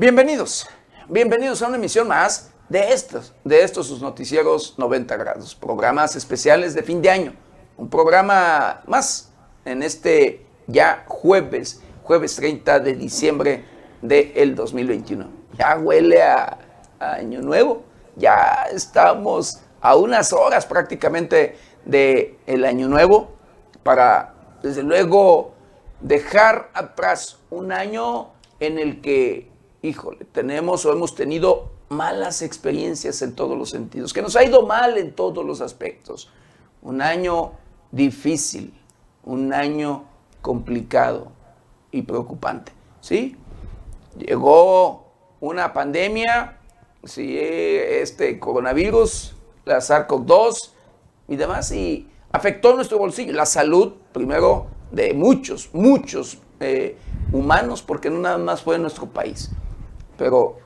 [0.00, 0.66] Bienvenidos,
[1.10, 6.72] bienvenidos a una emisión más de estos, de estos sus noticieros 90 grados, programas especiales
[6.72, 7.34] de fin de año,
[7.76, 9.30] un programa más
[9.66, 13.64] en este ya jueves, jueves 30 de diciembre
[14.00, 15.28] del 2021.
[15.58, 16.56] Ya huele a,
[16.98, 17.82] a año nuevo,
[18.16, 23.32] ya estamos a unas horas prácticamente del el año nuevo
[23.82, 24.32] para,
[24.62, 25.52] desde luego,
[26.00, 29.50] dejar atrás un año en el que,
[29.82, 34.66] híjole, tenemos o hemos tenido malas experiencias en todos los sentidos, que nos ha ido
[34.66, 36.30] mal en todos los aspectos.
[36.82, 37.52] Un año
[37.90, 38.74] difícil,
[39.24, 40.04] un año
[40.40, 41.32] complicado
[41.90, 43.36] y preocupante, ¿sí?
[44.16, 45.06] Llegó
[45.40, 46.58] una pandemia,
[47.04, 50.70] sí, este coronavirus, la SARS-CoV-2
[51.28, 56.96] y demás, y afectó nuestro bolsillo, la salud, primero, de muchos, muchos eh,
[57.32, 59.50] humanos, porque no nada más fue en nuestro país,
[60.20, 60.58] pero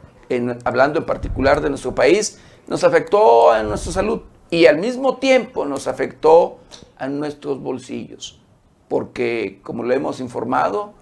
[0.65, 5.65] hablando en particular de nuestro país, nos afectó en nuestra salud y al mismo tiempo
[5.65, 6.59] nos afectó
[6.99, 8.43] a nuestros bolsillos,
[8.89, 10.95] porque como lo hemos informado,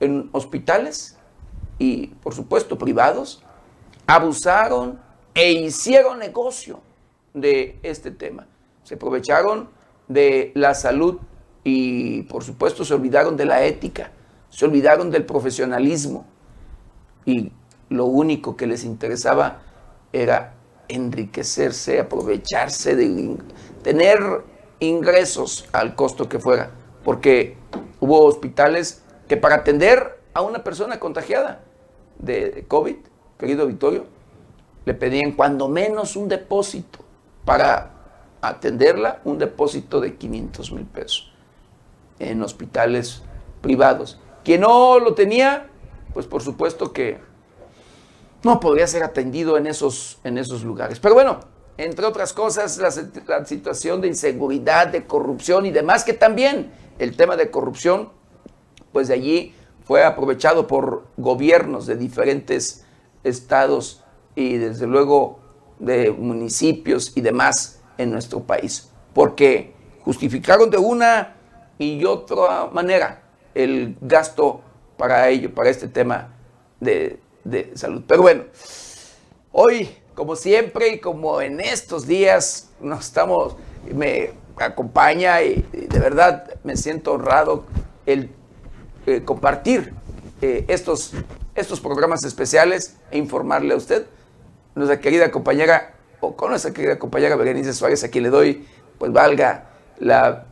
[0.00, 1.16] en hospitales
[1.78, 3.44] y por supuesto privados,
[4.08, 4.98] abusaron
[5.32, 6.80] e hicieron negocio
[7.34, 8.48] de este tema.
[8.82, 9.68] Se aprovecharon
[10.08, 11.20] de la salud
[11.62, 14.10] y por supuesto se olvidaron de la ética,
[14.50, 16.26] se olvidaron del profesionalismo
[17.24, 17.52] y
[17.88, 19.62] lo único que les interesaba
[20.12, 20.54] era
[20.88, 23.36] enriquecerse, aprovecharse de
[23.82, 24.18] tener
[24.80, 26.70] ingresos al costo que fuera,
[27.04, 27.56] porque
[28.00, 31.64] hubo hospitales que para atender a una persona contagiada
[32.18, 32.96] de COVID,
[33.38, 34.04] querido Vittorio,
[34.84, 37.00] le pedían cuando menos un depósito
[37.44, 37.90] para
[38.40, 41.32] atenderla, un depósito de 500 mil pesos
[42.18, 43.22] en hospitales
[43.60, 44.20] privados.
[44.44, 45.68] Quien no lo tenía,
[46.14, 47.18] pues por supuesto que
[48.46, 51.00] no podría ser atendido en esos, en esos lugares.
[51.00, 51.40] Pero bueno,
[51.76, 52.90] entre otras cosas, la,
[53.26, 58.10] la, situación de inseguridad, de corrupción y demás, que también el tema de corrupción,
[58.92, 59.54] pues de allí
[59.84, 62.86] fue aprovechado por gobiernos de diferentes
[63.24, 64.04] estados
[64.36, 65.40] y desde luego
[65.80, 71.34] de municipios y demás en nuestro país, porque justificaron de una
[71.78, 73.24] y otra manera
[73.54, 74.60] el gasto
[74.96, 76.28] para ello, para este tema
[76.80, 77.18] de,
[77.50, 78.02] de salud.
[78.06, 78.44] Pero bueno,
[79.52, 83.56] hoy, como siempre y como en estos días, nos estamos,
[83.94, 87.64] me acompaña y, de verdad me siento honrado
[88.06, 88.30] el
[89.06, 89.92] eh, compartir
[90.42, 91.12] eh, estos,
[91.54, 94.06] estos programas especiales e informarle a usted,
[94.74, 98.66] nuestra querida compañera, o con nuestra querida compañera Berenice Suárez, a quien le doy,
[98.98, 100.46] pues valga la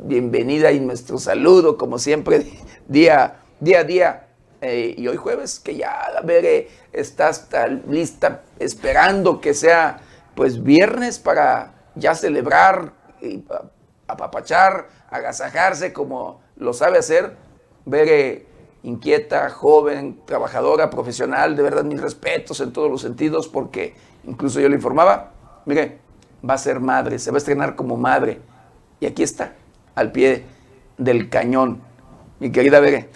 [0.00, 2.46] bienvenida y nuestro saludo, como siempre,
[2.88, 4.27] día, día a día.
[4.60, 6.22] Eh, y hoy jueves, que ya la
[6.92, 10.00] está hasta lista, esperando que sea
[10.34, 13.44] pues viernes para ya celebrar y
[14.06, 17.36] apapachar, agasajarse como lo sabe hacer.
[17.84, 18.46] Bere
[18.82, 23.94] inquieta, joven, trabajadora, profesional, de verdad mis respetos en todos los sentidos, porque
[24.24, 25.32] incluso yo le informaba,
[25.66, 25.98] mire,
[26.48, 28.40] va a ser madre, se va a estrenar como madre.
[29.00, 29.54] Y aquí está,
[29.94, 30.44] al pie
[30.96, 31.80] del cañón.
[32.40, 33.08] Mi querida Bere.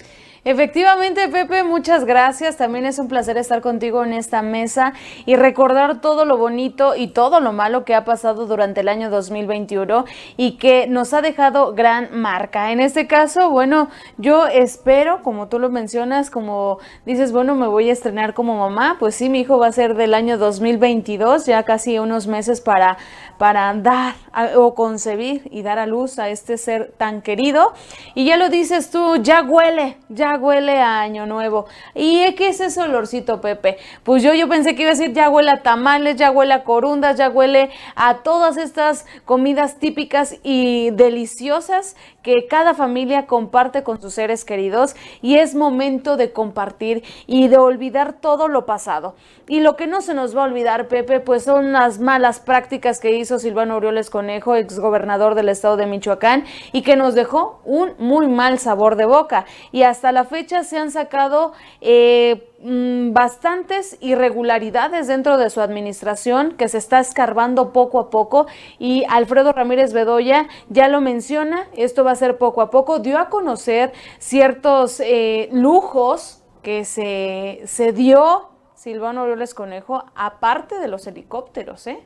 [0.45, 2.57] Efectivamente, Pepe, muchas gracias.
[2.57, 4.93] También es un placer estar contigo en esta mesa
[5.25, 9.09] y recordar todo lo bonito y todo lo malo que ha pasado durante el año
[9.09, 10.05] 2021
[10.37, 12.73] y que nos ha dejado gran marca.
[12.73, 13.89] En este caso, bueno,
[14.19, 18.97] yo espero, como tú lo mencionas, como dices, bueno, me voy a estrenar como mamá,
[18.99, 22.99] pues sí, mi hijo va a ser del año 2022, ya casi unos meses para,
[23.39, 24.15] para dar
[24.57, 27.75] o concebir y dar a luz a este ser tan querido.
[28.17, 31.67] Y ya lo dices tú, ya huele, ya huele a año nuevo.
[31.95, 33.79] ¿Y qué es ese olorcito, Pepe?
[34.03, 36.65] Pues yo, yo pensé que iba a decir ya huele a tamales, ya huele a
[36.65, 44.01] corundas, ya huele a todas estas comidas típicas y deliciosas que cada familia comparte con
[44.01, 49.15] sus seres queridos y es momento de compartir y de olvidar todo lo pasado.
[49.49, 53.01] Y lo que no se nos va a olvidar, Pepe, pues son las malas prácticas
[53.01, 57.93] que hizo Silvano Orioles Conejo, exgobernador del estado de Michoacán, y que nos dejó un
[57.99, 59.45] muy mal sabor de boca.
[59.73, 66.53] Y hasta la fecha se han sacado eh, mm, bastantes irregularidades dentro de su administración
[66.53, 68.47] que se está escarbando poco a poco
[68.79, 73.19] y Alfredo Ramírez Bedoya ya lo menciona, esto va a ser poco a poco, dio
[73.19, 81.07] a conocer ciertos eh, lujos que se, se dio Silvano Orioles Conejo, aparte de los
[81.07, 82.01] helicópteros, ¿eh?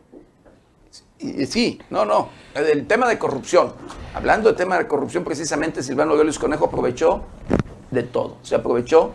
[1.46, 2.28] Sí, no, no.
[2.54, 3.72] El tema de corrupción.
[4.14, 7.22] Hablando del tema de corrupción, precisamente Silvano Orioles Conejo aprovechó
[7.90, 8.36] de todo.
[8.42, 9.12] Se aprovechó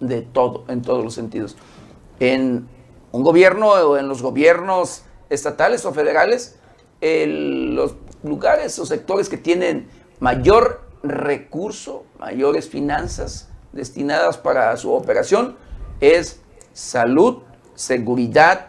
[0.00, 1.56] de todo, en todos los sentidos.
[2.20, 2.68] En
[3.12, 6.58] un gobierno o en los gobiernos estatales o federales,
[7.00, 9.88] los lugares o sectores que tienen
[10.20, 15.56] mayor recurso, mayores finanzas destinadas para su operación,
[16.00, 16.40] es
[16.72, 17.38] salud,
[17.74, 18.68] seguridad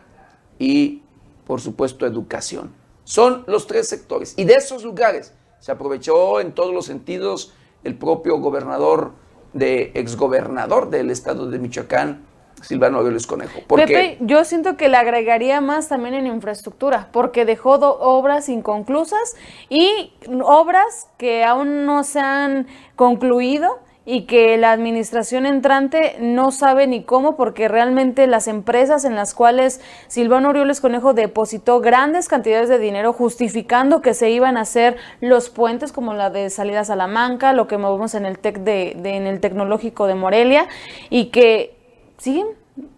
[0.59, 1.03] y,
[1.45, 2.73] por supuesto, educación.
[3.03, 4.33] Son los tres sectores.
[4.37, 7.53] Y de esos lugares se aprovechó en todos los sentidos
[7.83, 9.13] el propio gobernador,
[9.53, 12.21] de, exgobernador del estado de Michoacán,
[12.61, 13.59] Silvano Aureoles Conejo.
[13.67, 19.35] Pepe, yo siento que le agregaría más también en infraestructura, porque dejó obras inconclusas
[19.69, 20.13] y
[20.43, 23.79] obras que aún no se han concluido
[24.09, 29.33] y que la administración entrante no sabe ni cómo, porque realmente las empresas en las
[29.33, 34.95] cuales Silvano Orioles Conejo depositó grandes cantidades de dinero justificando que se iban a hacer
[35.19, 38.91] los puentes como la de salida a Salamanca, lo que movemos en el TEC de,
[38.91, 40.69] en el tecnológico de Morelia,
[41.09, 41.75] y que
[42.17, 42.47] siguen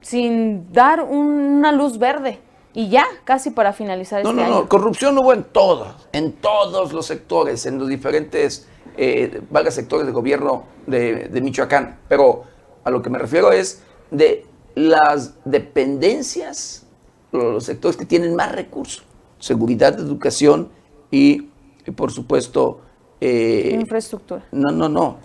[0.02, 2.40] sin dar una luz verde.
[2.76, 6.34] Y ya, casi para finalizar no, este no, No, no, corrupción hubo en todos, en
[6.34, 8.69] todos los sectores, en los diferentes
[9.01, 12.44] eh, varios sectores de gobierno de, Michoacán, pero
[12.84, 13.81] a lo que me refiero es
[14.12, 16.86] de las dependencias,
[17.31, 19.06] los sectores que tienen más recursos,
[19.40, 20.68] seguridad, educación
[21.12, 21.48] y,
[21.96, 22.81] por supuesto,
[23.22, 24.46] eh, infraestructura.
[24.51, 25.19] No, no, no.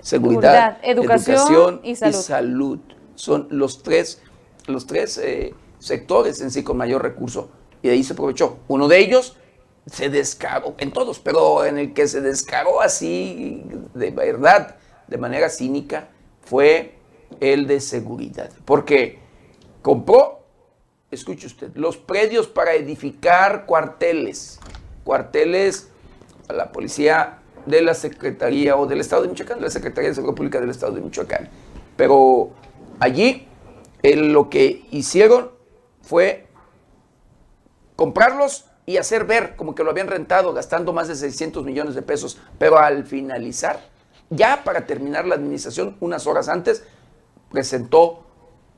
[0.00, 2.78] Seguridad, educación, y, salud.
[3.14, 4.22] Son los tres,
[4.68, 7.50] los tres eh, sectores en sí con mayor recurso.
[7.82, 8.60] Y de ahí se aprovechó.
[8.68, 9.36] Uno de ellos
[9.90, 13.64] se descaró, en todos, pero en el que se descaró así,
[13.94, 14.76] de verdad,
[15.06, 16.08] de manera cínica,
[16.42, 16.94] fue
[17.40, 18.50] el de seguridad.
[18.64, 19.18] Porque
[19.82, 20.40] compró,
[21.10, 24.60] escuche usted, los predios para edificar cuarteles,
[25.04, 25.88] cuarteles
[26.48, 30.14] a la policía de la Secretaría o del Estado de Michoacán, de la Secretaría de
[30.14, 31.48] Seguridad Pública del Estado de Michoacán.
[31.96, 32.50] Pero
[33.00, 33.46] allí
[34.02, 35.50] lo que hicieron
[36.02, 36.46] fue
[37.96, 42.00] comprarlos y hacer ver como que lo habían rentado gastando más de 600 millones de
[42.00, 42.38] pesos.
[42.58, 43.80] Pero al finalizar,
[44.30, 46.82] ya para terminar la administración, unas horas antes,
[47.50, 48.24] presentó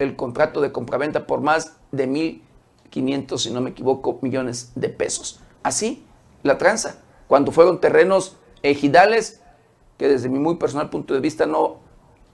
[0.01, 5.39] el contrato de compraventa por más de 1.500, si no me equivoco, millones de pesos.
[5.63, 6.05] Así,
[6.43, 6.97] la tranza,
[7.29, 9.41] cuando fueron terrenos ejidales
[9.97, 11.77] que desde mi muy personal punto de vista no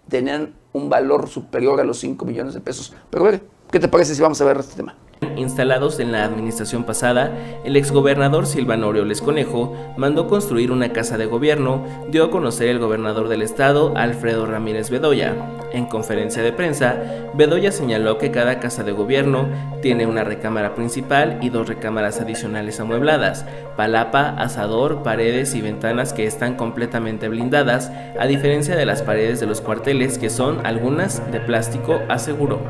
[0.09, 2.95] tenían un valor superior a los 5 millones de pesos.
[3.11, 3.39] Pero,
[3.71, 4.95] ¿qué te parece si vamos a ver este tema?
[5.37, 7.31] Instalados en la administración pasada,
[7.65, 12.79] el exgobernador Silvano Aureoles Conejo mandó construir una casa de gobierno, dio a conocer el
[12.79, 15.35] gobernador del estado, Alfredo Ramírez Bedoya.
[15.73, 16.97] En conferencia de prensa,
[17.35, 19.47] Bedoya señaló que cada casa de gobierno
[19.83, 23.47] tiene una recámara principal y dos recámaras adicionales amuebladas,
[23.77, 29.47] palapa, asador, paredes y ventanas que están completamente blindadas, a diferencia de las paredes de
[29.47, 32.61] los cuarteles que son algunas de plástico, aseguró.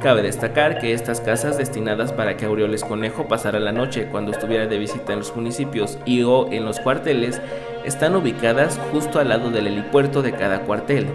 [0.00, 4.68] Cabe destacar que estas casas destinadas para que Aureoles Conejo pasara la noche cuando estuviera
[4.68, 7.40] de visita en los municipios y o en los cuarteles
[7.84, 11.08] están ubicadas justo al lado del helipuerto de cada cuartel.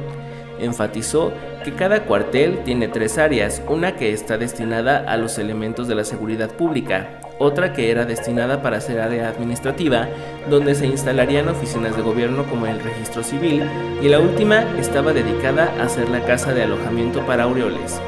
[0.60, 1.32] Enfatizó
[1.64, 6.04] que cada cuartel tiene tres áreas, una que está destinada a los elementos de la
[6.04, 10.10] seguridad pública, otra que era destinada para ser área administrativa,
[10.50, 13.64] donde se instalarían oficinas de gobierno como el registro civil,
[14.02, 18.02] y la última estaba dedicada a ser la casa de alojamiento para Aureoles.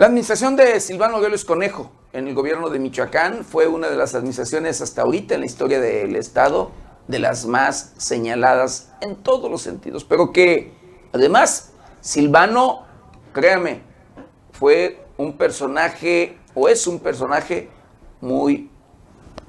[0.00, 4.14] La administración de Silvano Gélez Conejo en el gobierno de Michoacán fue una de las
[4.14, 6.70] administraciones hasta ahorita en la historia del Estado
[7.06, 10.72] de las más señaladas en todos los sentidos, pero que
[11.12, 12.86] además Silvano,
[13.34, 13.82] créame,
[14.52, 17.68] fue un personaje o es un personaje
[18.22, 18.70] muy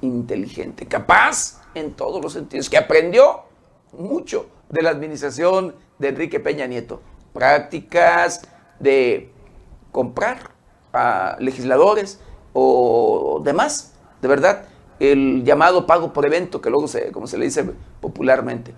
[0.02, 3.44] inteligente, capaz en todos los sentidos, que aprendió
[3.94, 8.42] mucho de la administración de Enrique Peña Nieto, prácticas
[8.82, 9.31] de
[9.92, 10.52] comprar
[10.94, 12.20] a legisladores
[12.54, 14.66] o demás, de verdad,
[15.00, 17.66] el llamado pago por evento, que luego se, como se le dice
[18.00, 18.74] popularmente.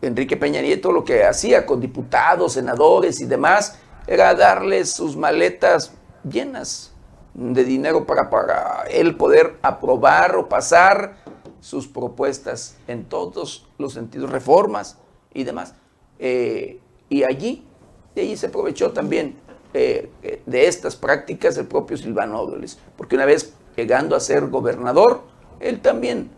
[0.00, 5.92] Enrique Peña Nieto lo que hacía con diputados, senadores y demás era darles sus maletas
[6.24, 6.92] llenas
[7.34, 11.16] de dinero para, él poder aprobar o pasar
[11.60, 14.98] sus propuestas en todos los sentidos, reformas
[15.34, 15.74] y demás.
[16.18, 17.66] Eh, y allí,
[18.14, 19.36] de allí se aprovechó también
[19.74, 20.10] eh,
[20.46, 25.22] de estas prácticas el propio Silvano Aureoles, porque una vez llegando a ser gobernador,
[25.60, 26.30] él también,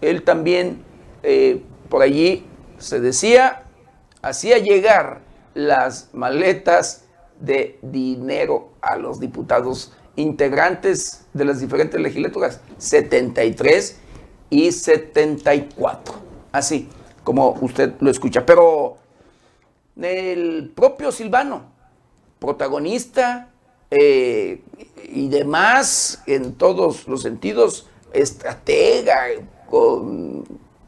[0.00, 0.82] él también
[1.22, 2.46] eh, por allí
[2.78, 3.64] se decía,
[4.22, 5.20] hacía llegar
[5.54, 7.04] las maletas
[7.40, 13.98] de dinero a los diputados integrantes de las diferentes legislaturas, 73
[14.50, 16.14] y 74.
[16.52, 16.88] Así
[17.24, 18.44] como usted lo escucha.
[18.44, 18.96] Pero
[20.00, 21.72] el propio Silvano,
[22.38, 23.50] protagonista
[23.90, 24.62] eh,
[25.04, 29.26] y demás en todos los sentidos, estratega,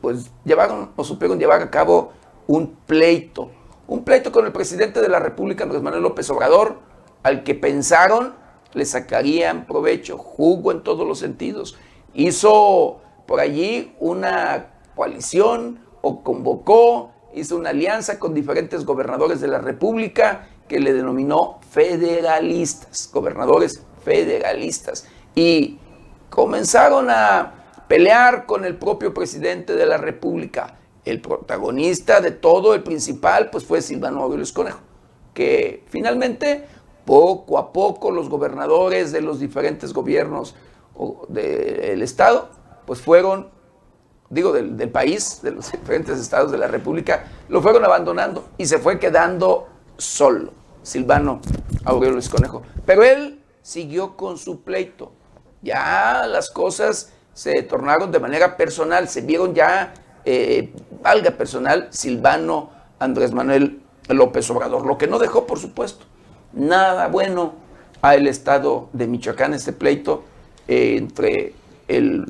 [0.01, 2.13] pues llevaron o supieron llevar a cabo
[2.47, 3.51] un pleito,
[3.87, 6.79] un pleito con el presidente de la República, Andrés Manuel López Obrador,
[7.23, 8.35] al que pensaron
[8.73, 11.77] le sacarían provecho, jugo en todos los sentidos.
[12.15, 19.59] Hizo por allí una coalición o convocó, hizo una alianza con diferentes gobernadores de la
[19.59, 25.05] República que le denominó federalistas, gobernadores federalistas.
[25.35, 25.79] Y
[26.31, 27.55] comenzaron a
[27.89, 30.79] pelear con el propio presidente de la República.
[31.05, 34.79] El protagonista de todo, el principal, pues fue Silvano Aureoles Conejo,
[35.35, 36.69] que finalmente,
[37.05, 40.55] poco a poco, los gobernadores de los diferentes gobiernos
[41.29, 43.49] del Estado pues fueron,
[44.29, 48.79] digo, del, país, de los diferentes estados de la República, lo fueron abandonando y se
[48.79, 51.41] fue quedando solo, Silvano
[51.85, 52.63] Aurelio Conejo.
[52.87, 55.13] Pero él siguió con su pleito.
[55.63, 59.95] Ya las cosas se tornaron de manera personal, se vieron ya,
[60.25, 60.73] eh,
[61.03, 66.05] valga personal, Silvano Andrés Manuel López Obrador, lo que no dejó, por supuesto,
[66.53, 67.55] nada bueno
[68.03, 70.25] al estado de Michoacán, este pleito
[70.69, 71.55] eh, entre
[71.89, 72.27] el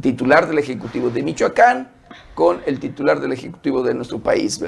[0.00, 1.90] titular del Ejecutivo de Michoacán
[2.34, 4.62] con el titular del Ejecutivo de nuestro país,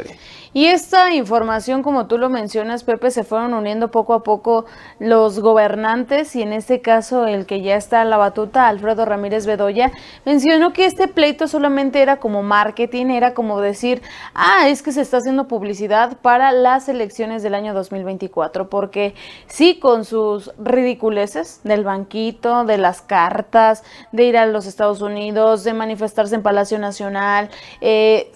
[0.52, 4.66] Y esta información, como tú lo mencionas, Pepe, se fueron uniendo poco a poco
[4.99, 9.47] los gobernantes y en este caso el que ya está a la batuta, Alfredo Ramírez
[9.47, 9.90] Bedoya,
[10.25, 14.02] mencionó que este pleito solamente era como marketing, era como decir,
[14.35, 19.14] ah, es que se está haciendo publicidad para las elecciones del año 2024, porque
[19.47, 25.64] sí, con sus ridiculeces del banquito, de las cartas, de ir a los Estados Unidos,
[25.64, 27.50] de manifestarse en Palacio Nacional,
[27.81, 28.33] eh,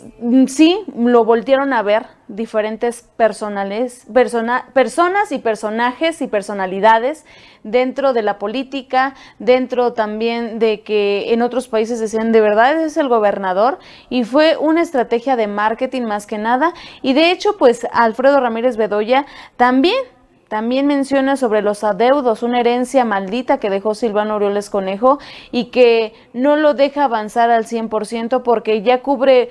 [0.46, 4.06] sí, lo voltearon a ver diferentes personales,
[4.74, 7.24] personas y personajes y personalidades
[7.62, 12.96] dentro de la política, dentro también de que en otros países decían, de verdad es
[12.96, 13.78] el gobernador,
[14.10, 18.76] y fue una estrategia de marketing más que nada, y de hecho, pues Alfredo Ramírez
[18.76, 19.24] Bedoya
[19.56, 19.96] también
[20.48, 25.18] también menciona sobre los adeudos, una herencia maldita que dejó Silvano Orioles Conejo
[25.52, 29.50] y que no lo deja avanzar al 100% porque ya cubre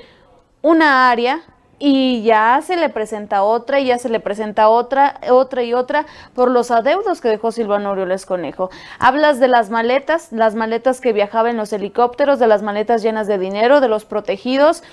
[0.61, 1.41] una área
[1.79, 6.07] y ya se le presenta otra y ya se le presenta otra, otra y otra
[6.33, 8.71] por los adeudos que dejó Silvano Orioles Conejo.
[8.97, 13.27] Hablas de las maletas, las maletas que viajaban en los helicópteros, de las maletas llenas
[13.27, 14.83] de dinero, de los protegidos,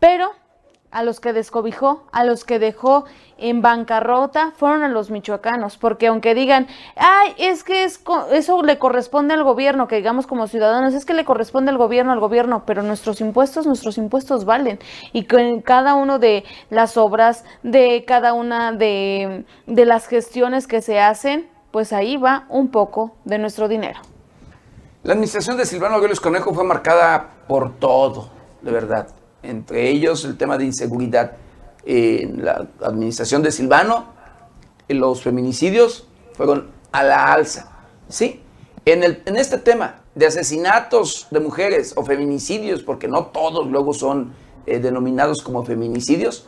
[0.00, 0.30] pero
[0.92, 3.04] a los que descobijó, a los que dejó
[3.38, 8.78] en bancarrota, fueron a los michoacanos, porque aunque digan, ay, es que es, eso le
[8.78, 12.64] corresponde al gobierno, que digamos como ciudadanos, es que le corresponde al gobierno, al gobierno,
[12.66, 14.78] pero nuestros impuestos, nuestros impuestos valen,
[15.12, 20.82] y con cada uno de las obras, de cada una de, de las gestiones que
[20.82, 23.98] se hacen, pues ahí va un poco de nuestro dinero.
[25.04, 28.28] La administración de Silvano Aureoles Conejo fue marcada por todo,
[28.60, 29.08] de verdad
[29.42, 31.32] entre ellos el tema de inseguridad
[31.84, 34.06] en la administración de Silvano,
[34.88, 37.70] los feminicidios fueron a la alza.
[38.08, 38.40] ¿sí?
[38.84, 43.94] En, el, en este tema de asesinatos de mujeres o feminicidios, porque no todos luego
[43.94, 44.32] son
[44.66, 46.46] eh, denominados como feminicidios,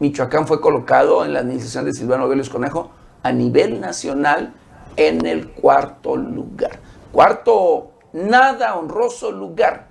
[0.00, 2.90] Michoacán fue colocado en la administración de Silvano Vélez Conejo
[3.22, 4.52] a nivel nacional
[4.96, 6.80] en el cuarto lugar.
[7.12, 9.88] Cuarto, nada honroso lugar,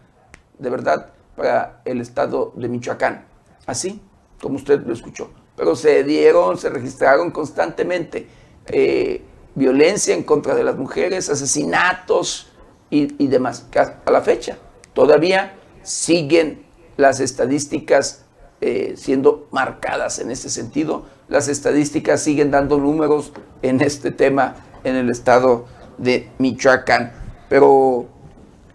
[0.60, 3.26] de verdad, para el estado de Michoacán.
[3.66, 4.02] Así
[4.42, 5.30] como usted lo escuchó.
[5.56, 8.28] Pero se dieron, se registraron constantemente
[8.68, 9.22] eh,
[9.56, 12.52] violencia en contra de las mujeres, asesinatos
[12.90, 13.68] y, demás.
[14.06, 14.58] A la fecha
[14.94, 16.66] todavía siguen
[16.98, 18.26] las estadísticas
[18.60, 21.06] eh, siendo marcadas en ese sentido.
[21.30, 25.66] Las estadísticas siguen dando números en este tema en el estado
[25.98, 27.14] de Michoacán.
[27.50, 28.08] Pero,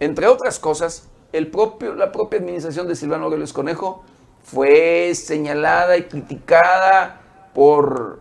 [0.01, 4.03] entre otras cosas, el propio, la propia administración de Silvano Aureoles Conejo
[4.43, 7.21] fue señalada y criticada
[7.55, 8.21] por,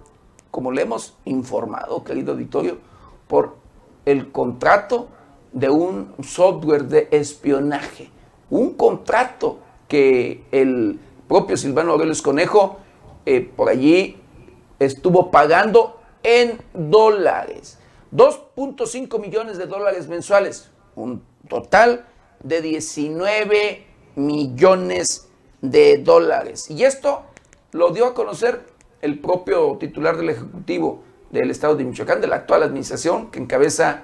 [0.51, 2.79] como le hemos informado, querido auditorio,
[3.27, 3.55] por
[4.05, 5.07] el contrato
[5.51, 8.09] de un software de espionaje.
[8.49, 12.77] Un contrato que el propio Silvano Aureoles Conejo
[13.25, 14.17] eh, por allí
[14.79, 17.79] estuvo pagando en dólares.
[18.11, 20.69] 2.5 millones de dólares mensuales.
[20.95, 22.05] Un total
[22.45, 23.85] de 19
[24.15, 25.27] millones
[25.61, 26.69] de dólares.
[26.69, 27.23] Y esto
[27.71, 28.61] lo dio a conocer
[29.01, 34.03] el propio titular del Ejecutivo del Estado de Michoacán, de la actual administración, que encabeza,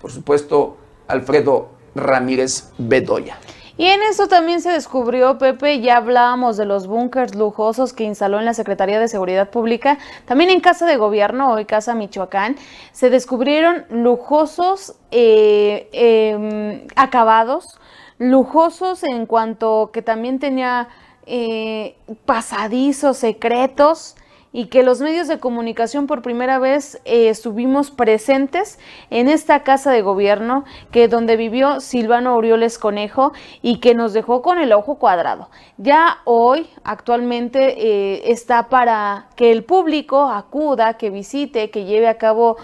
[0.00, 3.38] por supuesto, Alfredo Ramírez Bedoya.
[3.82, 8.38] Y en eso también se descubrió, Pepe, ya hablábamos de los búnkers lujosos que instaló
[8.38, 12.54] en la Secretaría de Seguridad Pública, también en Casa de Gobierno, hoy Casa Michoacán,
[12.92, 17.80] se descubrieron lujosos eh, em, acabados,
[18.18, 20.86] lujosos en cuanto que también tenía
[21.26, 24.14] eh, pasadizos secretos
[24.52, 28.78] y que los medios de comunicación por primera vez eh, estuvimos presentes
[29.10, 33.32] en esta casa de gobierno que donde vivió Silvano Orioles Conejo
[33.62, 35.48] y que nos dejó con el ojo cuadrado.
[35.78, 42.18] Ya hoy actualmente eh, está para que el público acuda, que visite, que lleve a
[42.18, 42.56] cabo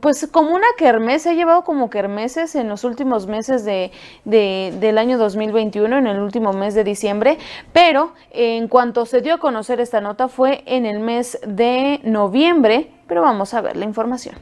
[0.00, 3.90] pues como una kermés, se ha llevado como kermeses en los últimos meses de,
[4.24, 7.38] del año 2021, en el último mes de diciembre,
[7.72, 12.90] pero en cuanto se dio a conocer esta nota fue en el mes de noviembre,
[13.08, 14.36] pero vamos a ver la información.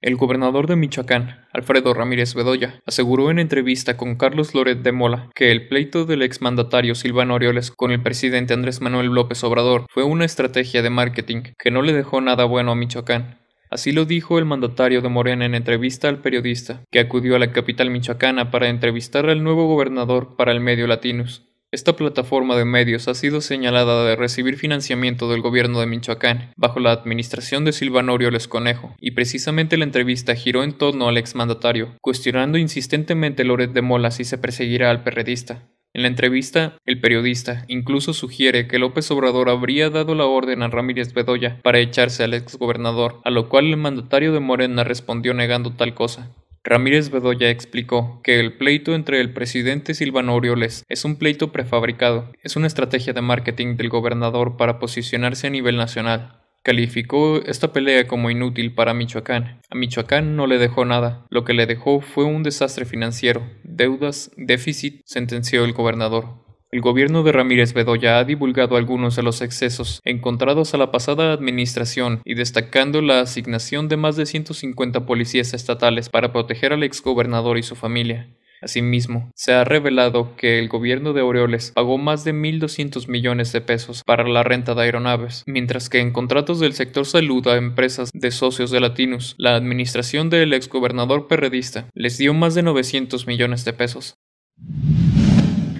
[0.00, 5.30] El gobernador de Michoacán, Alfredo Ramírez Bedoya, aseguró en entrevista con Carlos Loret de Mola
[5.32, 10.02] que el pleito del exmandatario Silvano Orioles con el presidente Andrés Manuel López Obrador fue
[10.02, 13.41] una estrategia de marketing que no le dejó nada bueno a Michoacán
[13.72, 17.52] Así lo dijo el mandatario de Morena en entrevista al periodista, que acudió a la
[17.52, 21.48] capital michoacana para entrevistar al nuevo gobernador para el medio Latinus.
[21.70, 26.80] Esta plataforma de medios ha sido señalada de recibir financiamiento del gobierno de Michoacán bajo
[26.80, 31.96] la administración de Silvano Orioles Conejo, y precisamente la entrevista giró en torno al exmandatario,
[32.02, 35.66] cuestionando insistentemente Loret de Mola si se perseguirá al perredista.
[35.94, 40.68] En la entrevista, el periodista incluso sugiere que López Obrador habría dado la orden a
[40.68, 45.72] Ramírez Bedoya para echarse al exgobernador, a lo cual el mandatario de Morena respondió negando
[45.74, 46.34] tal cosa.
[46.64, 52.30] Ramírez Bedoya explicó que el pleito entre el presidente Silvano Orioles es un pleito prefabricado,
[52.42, 56.41] es una estrategia de marketing del gobernador para posicionarse a nivel nacional.
[56.64, 59.60] Calificó esta pelea como inútil para Michoacán.
[59.68, 61.26] A Michoacán no le dejó nada.
[61.28, 66.42] Lo que le dejó fue un desastre financiero, deudas, déficit, sentenció el gobernador.
[66.70, 71.32] El gobierno de Ramírez Bedoya ha divulgado algunos de los excesos encontrados a la pasada
[71.32, 77.58] administración y destacando la asignación de más de 150 policías estatales para proteger al exgobernador
[77.58, 78.34] y su familia.
[78.62, 83.60] Asimismo, se ha revelado que el gobierno de Aureoles pagó más de 1.200 millones de
[83.60, 88.10] pesos para la renta de aeronaves, mientras que en contratos del sector salud a empresas
[88.14, 93.64] de socios de Latinus, la administración del exgobernador perredista les dio más de 900 millones
[93.64, 94.14] de pesos.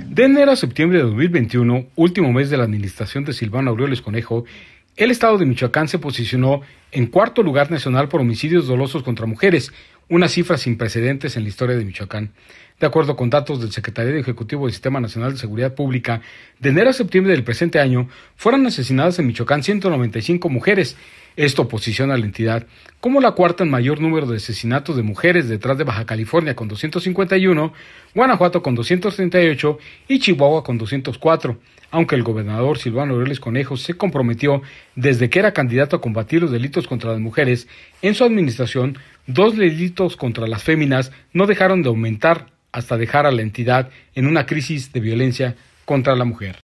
[0.08, 4.44] De enero a septiembre de 2021, último mes de la administración de Silvano Aureoles Conejo,
[4.96, 9.72] el estado de Michoacán se posicionó en cuarto lugar nacional por homicidios dolosos contra mujeres,
[10.10, 12.32] una cifra sin precedentes en la historia de Michoacán.
[12.82, 16.20] De acuerdo con datos del Secretariado Ejecutivo del Sistema Nacional de Seguridad Pública,
[16.58, 20.96] de enero a septiembre del presente año fueron asesinadas en Michoacán 195 mujeres.
[21.36, 22.66] Esto posiciona a la entidad
[22.98, 26.66] como la cuarta en mayor número de asesinatos de mujeres detrás de Baja California con
[26.66, 27.72] 251,
[28.16, 31.60] Guanajuato con 238 y Chihuahua con 204,
[31.92, 34.60] aunque el gobernador Silvano Aureoles Conejo se comprometió
[34.96, 37.68] desde que era candidato a combatir los delitos contra las mujeres,
[38.02, 43.30] en su administración dos delitos contra las féminas no dejaron de aumentar hasta dejar a
[43.30, 46.58] la entidad en una crisis de violencia contra la mujer.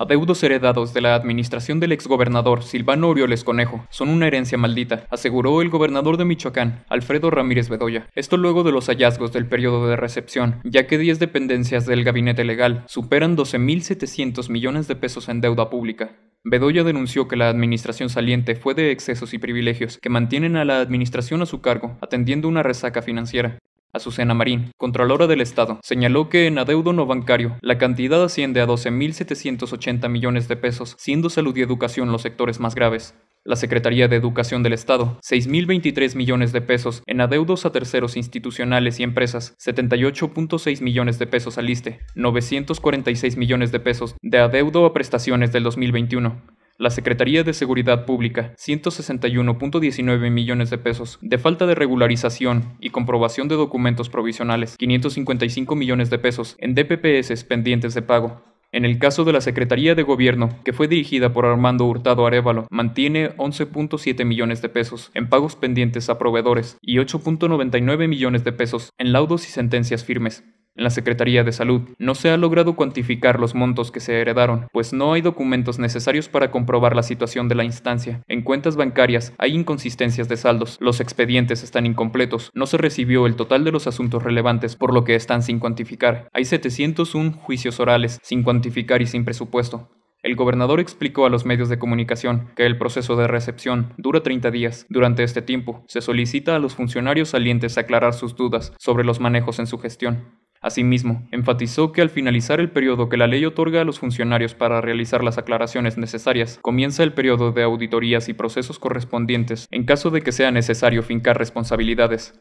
[0.00, 5.60] Adeudos heredados de la administración del exgobernador Silvano Orioles Conejo son una herencia maldita, aseguró
[5.60, 8.06] el gobernador de Michoacán, Alfredo Ramírez Bedoya.
[8.14, 12.44] Esto luego de los hallazgos del periodo de recepción, ya que 10 dependencias del gabinete
[12.44, 16.12] legal superan 12.700 millones de pesos en deuda pública.
[16.44, 20.78] Bedoya denunció que la administración saliente fue de excesos y privilegios que mantienen a la
[20.78, 23.58] administración a su cargo, atendiendo una resaca financiera.
[23.92, 28.66] Azucena Marín, Contralora del Estado, señaló que en adeudo no bancario la cantidad asciende a
[28.66, 33.14] 12.780 millones de pesos, siendo salud y educación los sectores más graves.
[33.44, 39.00] La Secretaría de Educación del Estado, 6.023 millones de pesos en adeudos a terceros institucionales
[39.00, 44.92] y empresas, 78.6 millones de pesos al ISTE, 946 millones de pesos de adeudo a
[44.92, 51.74] prestaciones del 2021 la Secretaría de Seguridad Pública 161.19 millones de pesos, de falta de
[51.74, 58.42] regularización y comprobación de documentos provisionales 555 millones de pesos, en DPPS pendientes de pago.
[58.70, 62.66] En el caso de la Secretaría de Gobierno, que fue dirigida por Armando Hurtado Arevalo,
[62.70, 68.90] mantiene 11.7 millones de pesos en pagos pendientes a proveedores y 8.99 millones de pesos
[68.98, 70.44] en laudos y sentencias firmes.
[70.78, 74.68] En la Secretaría de Salud no se ha logrado cuantificar los montos que se heredaron,
[74.72, 78.22] pues no hay documentos necesarios para comprobar la situación de la instancia.
[78.28, 83.34] En cuentas bancarias hay inconsistencias de saldos, los expedientes están incompletos, no se recibió el
[83.34, 86.28] total de los asuntos relevantes, por lo que están sin cuantificar.
[86.32, 89.88] Hay 701 juicios orales, sin cuantificar y sin presupuesto.
[90.22, 94.52] El gobernador explicó a los medios de comunicación que el proceso de recepción dura 30
[94.52, 94.86] días.
[94.88, 99.58] Durante este tiempo, se solicita a los funcionarios salientes aclarar sus dudas sobre los manejos
[99.58, 100.38] en su gestión.
[100.60, 104.80] Asimismo, enfatizó que al finalizar el periodo que la ley otorga a los funcionarios para
[104.80, 110.20] realizar las aclaraciones necesarias, comienza el periodo de auditorías y procesos correspondientes en caso de
[110.20, 112.34] que sea necesario fincar responsabilidades.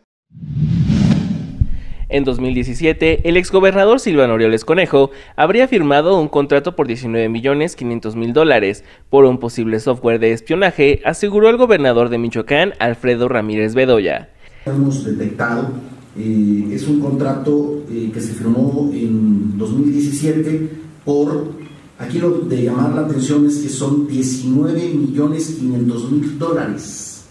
[2.09, 8.15] En 2017, el exgobernador Silvano Orioles Conejo habría firmado un contrato por 19 millones 500
[8.15, 13.75] mil dólares por un posible software de espionaje, aseguró el gobernador de Michoacán, Alfredo Ramírez
[13.75, 14.29] Bedoya.
[14.65, 15.69] Hemos detectado
[16.17, 20.69] eh, es un contrato eh, que se firmó en 2017
[21.05, 21.51] por,
[21.99, 27.25] aquí lo de llamar la atención es que son 19 millones 500 mil dólares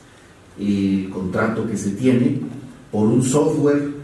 [0.60, 2.40] el contrato que se tiene
[2.92, 3.94] por un software,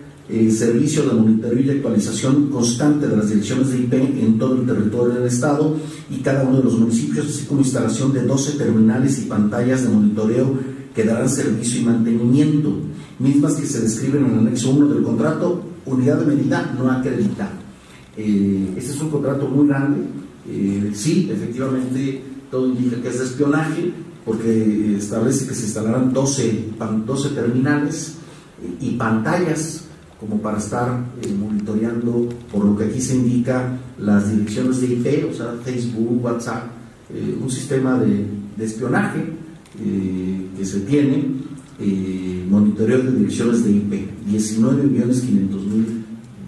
[0.51, 5.15] servicio de monitoreo y actualización constante de las direcciones de IP en todo el territorio
[5.15, 5.77] del Estado
[6.11, 9.91] y cada uno de los municipios, así como instalación de 12 terminales y pantallas de
[9.91, 10.59] monitoreo
[10.95, 12.77] que darán servicio y mantenimiento
[13.23, 17.51] mismas que se describen en el anexo 1 del contrato, unidad de medida no acredita.
[18.17, 20.03] Eh, este es un contrato muy grande,
[20.49, 23.93] eh, sí, efectivamente, todo indica que es de espionaje,
[24.25, 26.65] porque establece que se instalarán 12,
[27.07, 28.17] 12 terminales
[28.81, 29.85] y pantallas
[30.21, 35.31] como para estar eh, monitoreando, por lo que aquí se indica, las direcciones de IP,
[35.31, 36.65] o sea, Facebook, WhatsApp,
[37.43, 39.23] un sistema de espionaje
[40.57, 41.42] que se tiene
[41.83, 46.05] eh, monitoreo de direcciones de IP, 19 millones 500 mil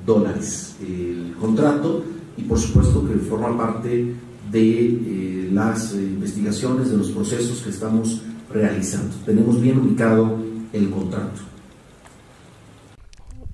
[0.07, 2.05] dólares el contrato
[2.37, 4.15] y por supuesto que forma parte
[4.51, 9.15] de eh, las investigaciones, de los procesos que estamos realizando.
[9.25, 10.39] Tenemos bien ubicado
[10.73, 11.54] el contrato.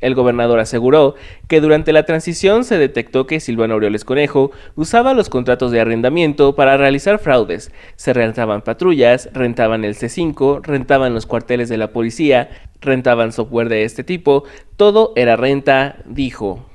[0.00, 1.14] El gobernador aseguró
[1.48, 6.54] que durante la transición se detectó que Silvano Aureoles Conejo usaba los contratos de arrendamiento
[6.54, 7.72] para realizar fraudes.
[7.96, 12.48] Se rentaban patrullas, rentaban el C5, rentaban los cuarteles de la policía,
[12.80, 14.44] rentaban software de este tipo.
[14.76, 16.69] Todo era renta, dijo.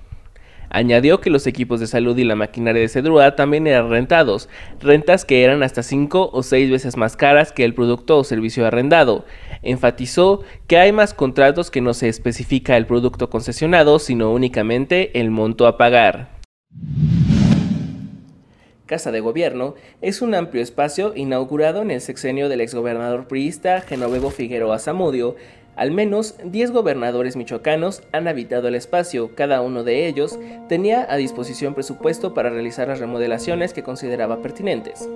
[0.70, 4.50] Añadió que los equipos de salud y la maquinaria de Cedrua también eran rentados,
[4.80, 8.66] rentas que eran hasta cinco o seis veces más caras que el producto o servicio
[8.66, 9.26] arrendado.
[9.62, 15.32] Enfatizó que hay más contratos que no se especifica el producto concesionado, sino únicamente el
[15.32, 16.36] monto a pagar.
[18.86, 24.30] Casa de Gobierno es un amplio espacio inaugurado en el sexenio del exgobernador priista Genovevo
[24.30, 25.36] Figueroa Zamudio.
[25.76, 31.18] Al menos 10 gobernadores michoacanos han habitado el espacio, cada uno de ellos tenía a
[31.18, 35.10] disposición presupuesto para realizar las remodelaciones que consideraba pertinentes.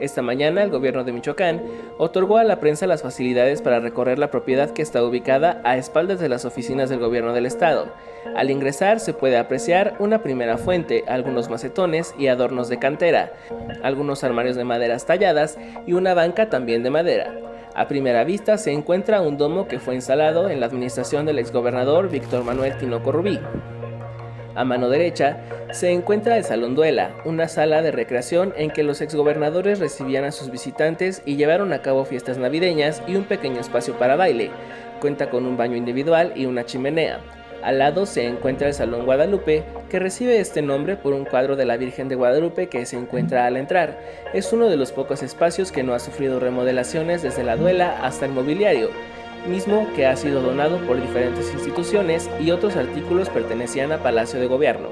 [0.00, 1.60] Esta mañana el gobierno de Michoacán
[1.98, 6.18] otorgó a la prensa las facilidades para recorrer la propiedad que está ubicada a espaldas
[6.18, 7.92] de las oficinas del gobierno del estado.
[8.34, 13.34] Al ingresar se puede apreciar una primera fuente, algunos macetones y adornos de cantera,
[13.82, 17.49] algunos armarios de maderas talladas y una banca también de madera.
[17.74, 22.08] A primera vista se encuentra un domo que fue instalado en la administración del exgobernador
[22.10, 23.38] Víctor Manuel Tinoco Rubí.
[24.56, 25.38] A mano derecha
[25.70, 30.32] se encuentra el Salón Duela, una sala de recreación en que los exgobernadores recibían a
[30.32, 34.50] sus visitantes y llevaron a cabo fiestas navideñas y un pequeño espacio para baile.
[35.00, 37.20] Cuenta con un baño individual y una chimenea.
[37.62, 41.66] Al lado se encuentra el Salón Guadalupe, que recibe este nombre por un cuadro de
[41.66, 43.98] la Virgen de Guadalupe que se encuentra al entrar.
[44.32, 48.26] Es uno de los pocos espacios que no ha sufrido remodelaciones desde la duela hasta
[48.26, 48.90] el mobiliario
[49.46, 54.46] mismo que ha sido donado por diferentes instituciones y otros artículos pertenecían a Palacio de
[54.46, 54.90] Gobierno.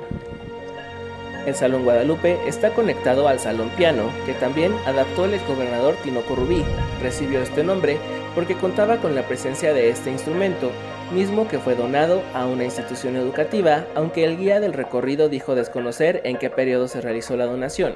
[1.46, 6.62] El Salón Guadalupe está conectado al Salón Piano, que también adaptó el exgobernador Tinoco Rubí.
[7.00, 7.96] Recibió este nombre
[8.34, 10.70] porque contaba con la presencia de este instrumento,
[11.12, 16.20] mismo que fue donado a una institución educativa, aunque el guía del recorrido dijo desconocer
[16.24, 17.94] en qué periodo se realizó la donación.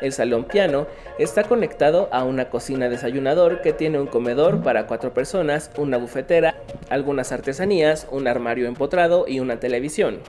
[0.00, 0.86] El salón piano
[1.18, 6.56] está conectado a una cocina desayunador que tiene un comedor para cuatro personas, una bufetera,
[6.90, 10.20] algunas artesanías, un armario empotrado y una televisión.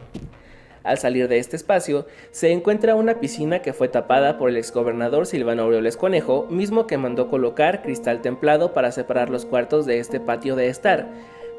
[0.86, 5.26] Al salir de este espacio, se encuentra una piscina que fue tapada por el exgobernador
[5.26, 10.20] Silvano Aureoles Conejo, mismo que mandó colocar cristal templado para separar los cuartos de este
[10.20, 11.08] patio de estar.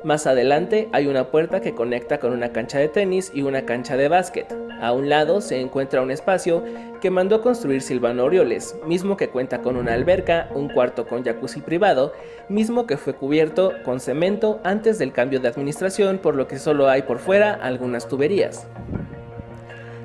[0.05, 3.97] Más adelante hay una puerta que conecta con una cancha de tenis y una cancha
[3.97, 4.47] de básquet.
[4.81, 6.63] A un lado se encuentra un espacio
[7.01, 11.61] que mandó construir Silvano Orioles, mismo que cuenta con una alberca, un cuarto con jacuzzi
[11.61, 12.13] privado,
[12.49, 16.89] mismo que fue cubierto con cemento antes del cambio de administración, por lo que solo
[16.89, 18.67] hay por fuera algunas tuberías.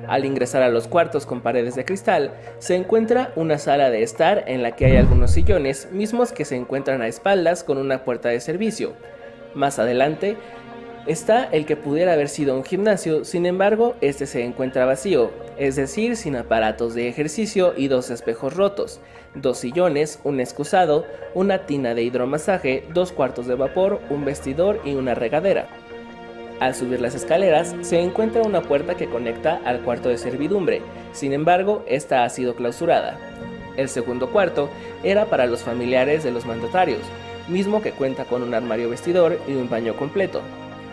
[0.08, 4.44] Al ingresar a los cuartos con paredes de cristal, se encuentra una sala de estar
[4.46, 8.30] en la que hay algunos sillones, mismos que se encuentran a espaldas con una puerta
[8.30, 8.94] de servicio.
[9.54, 10.36] Más adelante
[11.06, 15.76] está el que pudiera haber sido un gimnasio, sin embargo, este se encuentra vacío, es
[15.76, 19.00] decir, sin aparatos de ejercicio y dos espejos rotos,
[19.34, 24.94] dos sillones, un excusado, una tina de hidromasaje, dos cuartos de vapor, un vestidor y
[24.94, 25.66] una regadera.
[26.60, 30.80] Al subir las escaleras se encuentra una puerta que conecta al cuarto de servidumbre,
[31.12, 33.18] sin embargo, esta ha sido clausurada.
[33.76, 34.68] El segundo cuarto
[35.02, 37.00] era para los familiares de los mandatarios,
[37.48, 40.40] mismo que cuenta con un armario vestidor y un baño completo.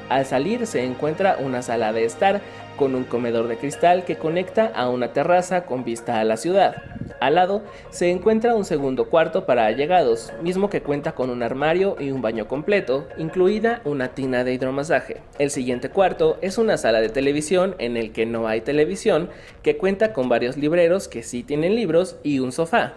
[0.09, 2.41] Al salir se encuentra una sala de estar
[2.75, 6.81] con un comedor de cristal que conecta a una terraza con vista a la ciudad.
[7.19, 11.97] Al lado se encuentra un segundo cuarto para allegados, mismo que cuenta con un armario
[11.99, 15.17] y un baño completo, incluida una tina de hidromasaje.
[15.37, 19.29] El siguiente cuarto es una sala de televisión en el que no hay televisión,
[19.61, 22.93] que cuenta con varios libreros que sí tienen libros y un sofá.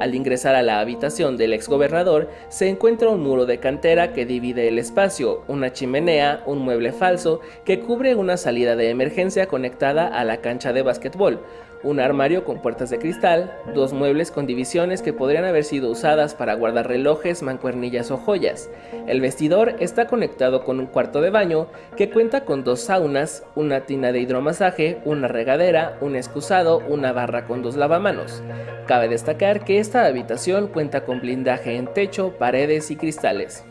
[0.00, 4.66] Al ingresar a la habitación del exgobernador, se encuentra un muro de cantera que divide
[4.66, 10.24] el espacio, una chimenea, un mueble falso que cubre una salida de emergencia conectada a
[10.24, 11.40] la cancha de básquetbol,
[11.82, 16.34] un armario con puertas de cristal, dos muebles con divisiones que podrían haber sido usadas
[16.34, 18.70] para guardar relojes, mancuernillas o joyas.
[19.06, 23.80] El vestidor está conectado con un cuarto de baño que cuenta con dos saunas, una
[23.82, 28.42] tina de hidromasaje, una regadera, un excusado, una barra con dos lavamanos.
[28.86, 33.64] Cabe destacar que esta habitación cuenta con blindaje en techo, paredes y cristales.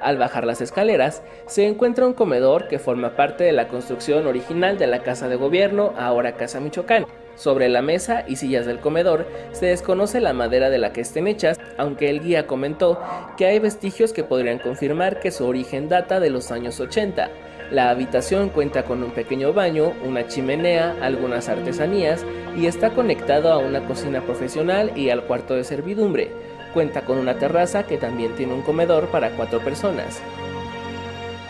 [0.00, 4.78] Al bajar las escaleras, se encuentra un comedor que forma parte de la construcción original
[4.78, 7.06] de la Casa de Gobierno, ahora Casa Michoacán.
[7.34, 11.28] Sobre la mesa y sillas del comedor se desconoce la madera de la que estén
[11.28, 13.00] hechas, aunque el guía comentó
[13.36, 17.30] que hay vestigios que podrían confirmar que su origen data de los años 80.
[17.70, 22.24] La habitación cuenta con un pequeño baño, una chimenea, algunas artesanías
[22.56, 26.30] y está conectado a una cocina profesional y al cuarto de servidumbre.
[26.78, 30.20] Cuenta con una terraza que también tiene un comedor para cuatro personas.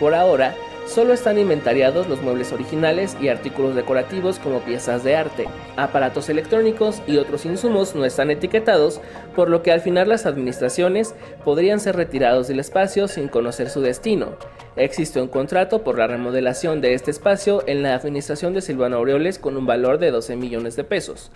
[0.01, 0.55] Por ahora,
[0.87, 5.47] solo están inventariados los muebles originales y artículos decorativos como piezas de arte.
[5.77, 9.03] Aparatos electrónicos y otros insumos no están etiquetados,
[9.37, 11.15] por lo que al final las administraciones
[11.45, 14.31] podrían ser retirados del espacio sin conocer su destino.
[14.77, 19.39] Existe un contrato por la remodelación de este espacio en la administración de Silvano Aureoles
[19.39, 21.31] con un valor de 12 millones de pesos.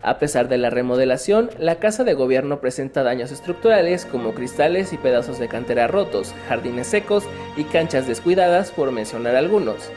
[0.00, 4.96] A pesar de la remodelación, la casa de gobierno presenta daños estructurales como cristales y
[4.96, 7.24] pedazos de cantera rotos, jardines secos
[7.56, 9.90] y canchas descuidadas, por mencionar algunos.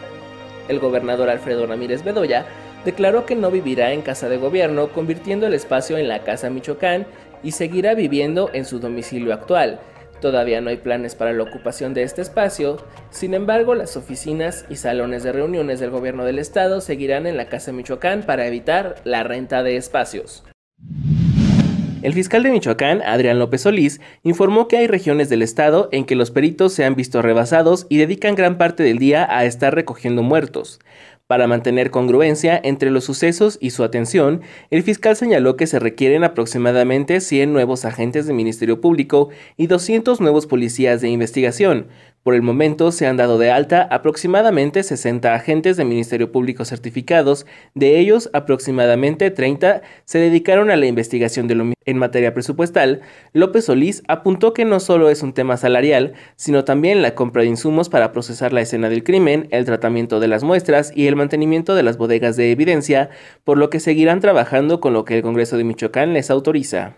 [0.67, 2.45] El gobernador Alfredo Ramírez Bedoya
[2.83, 7.05] declaró que no vivirá en casa de gobierno, convirtiendo el espacio en la Casa Michoacán
[7.43, 9.79] y seguirá viviendo en su domicilio actual,
[10.21, 12.77] Todavía no hay planes para la ocupación de este espacio,
[13.09, 17.47] sin embargo las oficinas y salones de reuniones del gobierno del estado seguirán en la
[17.47, 20.43] Casa Michoacán para evitar la renta de espacios.
[22.03, 26.15] El fiscal de Michoacán, Adrián López Solís, informó que hay regiones del estado en que
[26.15, 30.23] los peritos se han visto rebasados y dedican gran parte del día a estar recogiendo
[30.23, 30.79] muertos.
[31.31, 36.25] Para mantener congruencia entre los sucesos y su atención, el fiscal señaló que se requieren
[36.25, 41.87] aproximadamente 100 nuevos agentes de Ministerio Público y 200 nuevos policías de investigación,
[42.23, 47.47] por el momento se han dado de alta aproximadamente 60 agentes de Ministerio Público certificados,
[47.73, 53.01] de ellos aproximadamente 30 se dedicaron a la investigación de lo en materia presupuestal.
[53.33, 57.49] López Solís apuntó que no solo es un tema salarial, sino también la compra de
[57.49, 61.75] insumos para procesar la escena del crimen, el tratamiento de las muestras y el mantenimiento
[61.75, 63.09] de las bodegas de evidencia,
[63.43, 66.95] por lo que seguirán trabajando con lo que el Congreso de Michoacán les autoriza.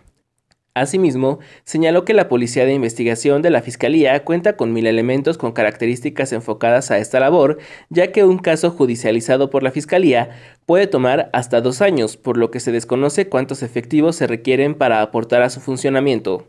[0.75, 5.51] Asimismo, señaló que la Policía de Investigación de la Fiscalía cuenta con mil elementos con
[5.51, 7.59] características enfocadas a esta labor,
[7.89, 10.31] ya que un caso judicializado por la Fiscalía
[10.65, 15.03] puede tomar hasta dos años, por lo que se desconoce cuántos efectivos se requieren para
[15.03, 16.47] aportar a su funcionamiento.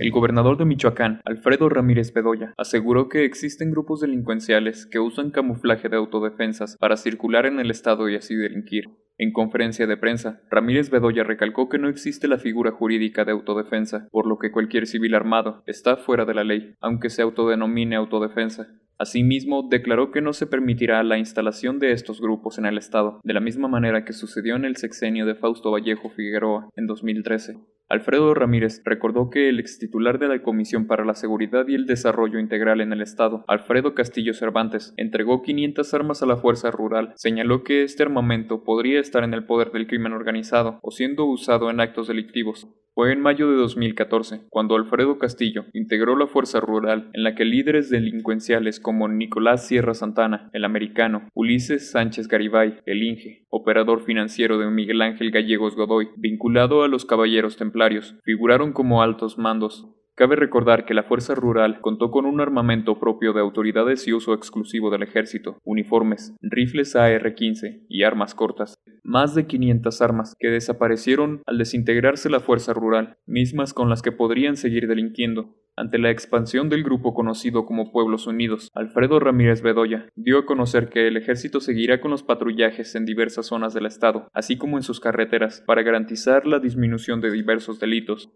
[0.00, 5.88] El gobernador de Michoacán, Alfredo Ramírez Bedoya, aseguró que existen grupos delincuenciales que usan camuflaje
[5.88, 8.86] de autodefensas para circular en el estado y así delinquir.
[9.22, 14.08] En conferencia de prensa, Ramírez Bedoya recalcó que no existe la figura jurídica de autodefensa,
[14.10, 18.68] por lo que cualquier civil armado está fuera de la ley, aunque se autodenomine autodefensa.
[19.00, 23.32] Asimismo, declaró que no se permitirá la instalación de estos grupos en el Estado, de
[23.32, 27.56] la misma manera que sucedió en el sexenio de Fausto Vallejo Figueroa en 2013.
[27.88, 32.38] Alfredo Ramírez recordó que el extitular de la Comisión para la Seguridad y el Desarrollo
[32.38, 37.14] Integral en el Estado, Alfredo Castillo Cervantes, entregó 500 armas a la Fuerza Rural.
[37.16, 41.70] Señaló que este armamento podría estar en el poder del crimen organizado o siendo usado
[41.70, 42.68] en actos delictivos.
[43.00, 47.46] Fue en mayo de 2014 cuando Alfredo Castillo integró la Fuerza Rural en la que
[47.46, 54.58] líderes delincuenciales como Nicolás Sierra Santana, el americano, Ulises Sánchez Garibay, el Inge, operador financiero
[54.58, 59.88] de Miguel Ángel Gallegos Godoy, vinculado a los Caballeros Templarios, figuraron como altos mandos.
[60.14, 64.34] Cabe recordar que la Fuerza Rural contó con un armamento propio de autoridades y uso
[64.34, 68.74] exclusivo del ejército, uniformes, rifles AR-15 y armas cortas.
[69.02, 74.12] Más de 500 armas que desaparecieron al desintegrarse la Fuerza Rural, mismas con las que
[74.12, 75.56] podrían seguir delinquiendo.
[75.76, 80.90] Ante la expansión del grupo conocido como Pueblos Unidos, Alfredo Ramírez Bedoya dio a conocer
[80.90, 84.82] que el ejército seguirá con los patrullajes en diversas zonas del estado, así como en
[84.82, 88.30] sus carreteras, para garantizar la disminución de diversos delitos.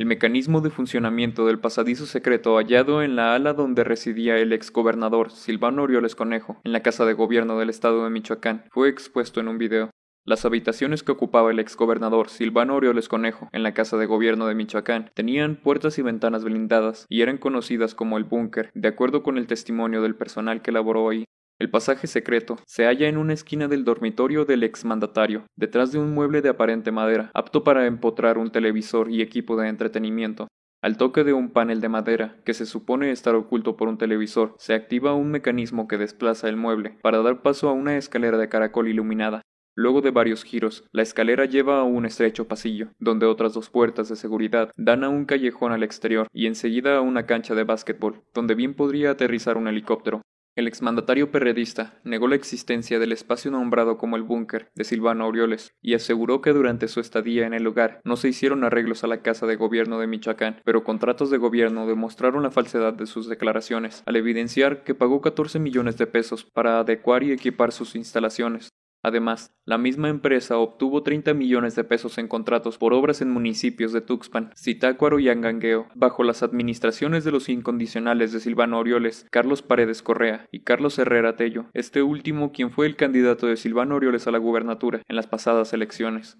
[0.00, 5.30] El mecanismo de funcionamiento del pasadizo secreto hallado en la ala donde residía el exgobernador
[5.30, 9.48] Silvano Orioles Conejo, en la Casa de Gobierno del Estado de Michoacán, fue expuesto en
[9.48, 9.90] un video.
[10.24, 14.54] Las habitaciones que ocupaba el exgobernador Silvano Orioles Conejo en la Casa de Gobierno de
[14.54, 19.36] Michoacán tenían puertas y ventanas blindadas y eran conocidas como el búnker, de acuerdo con
[19.36, 21.26] el testimonio del personal que laboró ahí.
[21.60, 26.14] El pasaje secreto se halla en una esquina del dormitorio del exmandatario, detrás de un
[26.14, 30.48] mueble de aparente madera, apto para empotrar un televisor y equipo de entretenimiento.
[30.80, 34.54] Al toque de un panel de madera, que se supone estar oculto por un televisor,
[34.56, 38.48] se activa un mecanismo que desplaza el mueble, para dar paso a una escalera de
[38.48, 39.42] caracol iluminada.
[39.76, 44.08] Luego de varios giros, la escalera lleva a un estrecho pasillo, donde otras dos puertas
[44.08, 48.22] de seguridad dan a un callejón al exterior y enseguida a una cancha de básquetbol,
[48.32, 50.22] donde bien podría aterrizar un helicóptero.
[50.56, 55.74] El exmandatario perredista negó la existencia del espacio nombrado como el búnker de Silvano Aureoles
[55.80, 59.22] y aseguró que durante su estadía en el lugar no se hicieron arreglos a la
[59.22, 64.02] Casa de Gobierno de Michoacán, pero contratos de gobierno demostraron la falsedad de sus declaraciones,
[64.06, 68.70] al evidenciar que pagó 14 millones de pesos para adecuar y equipar sus instalaciones,
[69.02, 73.92] Además, la misma empresa obtuvo 30 millones de pesos en contratos por obras en municipios
[73.92, 79.62] de Tuxpan, Zitácuaro y Angangueo, bajo las administraciones de los incondicionales de Silvano Orioles, Carlos
[79.62, 84.26] Paredes Correa y Carlos Herrera Tello, este último quien fue el candidato de Silvano Orioles
[84.26, 86.38] a la gubernatura en las pasadas elecciones.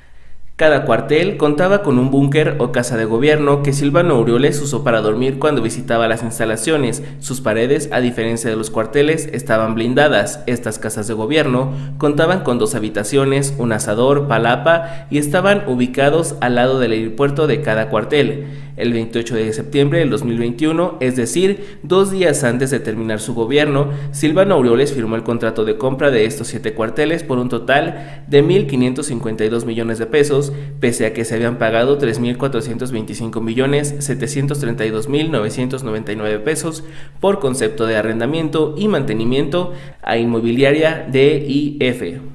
[0.56, 5.00] Cada cuartel contaba con un búnker o casa de gobierno que Silvano Urioles usó para
[5.00, 7.02] dormir cuando visitaba las instalaciones.
[7.18, 10.44] Sus paredes, a diferencia de los cuarteles, estaban blindadas.
[10.46, 16.54] Estas casas de gobierno contaban con dos habitaciones, un asador, palapa y estaban ubicados al
[16.54, 22.10] lado del aeropuerto de cada cuartel el 28 de septiembre del 2021, es decir, dos
[22.10, 26.48] días antes de terminar su gobierno, Silvano Aureoles firmó el contrato de compra de estos
[26.48, 31.58] siete cuarteles por un total de 1.552 millones de pesos, pese a que se habían
[31.58, 36.84] pagado 3.425 millones 732 mil 999 pesos
[37.20, 39.72] por concepto de arrendamiento y mantenimiento
[40.02, 42.33] a inmobiliaria DIF.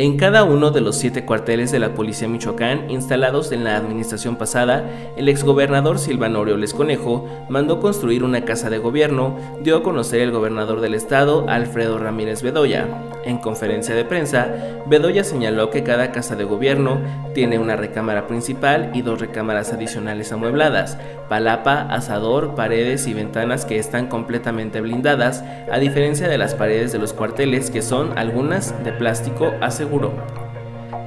[0.00, 4.36] En cada uno de los siete cuarteles de la Policía Michoacán instalados en la administración
[4.36, 4.82] pasada,
[5.18, 10.30] el exgobernador Silvano Aureoles Conejo mandó construir una casa de gobierno, dio a conocer el
[10.30, 12.88] gobernador del estado, Alfredo Ramírez Bedoya.
[13.26, 14.48] En conferencia de prensa,
[14.86, 16.98] Bedoya señaló que cada casa de gobierno
[17.34, 20.96] tiene una recámara principal y dos recámaras adicionales amuebladas,
[21.28, 26.98] palapa, asador, paredes y ventanas que están completamente blindadas, a diferencia de las paredes de
[26.98, 29.52] los cuarteles que son algunas de plástico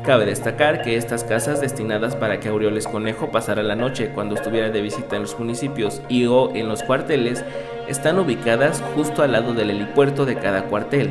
[0.04, 4.70] Cabe destacar que estas casas destinadas para que Aureoles Conejo pasara la noche cuando estuviera
[4.70, 7.46] de visita en los municipios y o en los cuarteles
[7.88, 11.10] están ubicadas justo al lado del helipuerto de cada cuartel.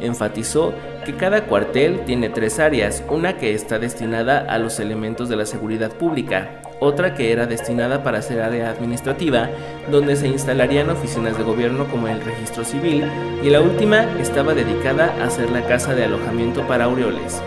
[0.00, 5.36] Enfatizó que cada cuartel tiene tres áreas, una que está destinada a los elementos de
[5.36, 9.50] la seguridad pública, otra que era destinada para ser área administrativa,
[9.90, 13.04] donde se instalarían oficinas de gobierno como el registro civil,
[13.42, 17.42] y la última estaba dedicada a ser la casa de alojamiento para Aureoles.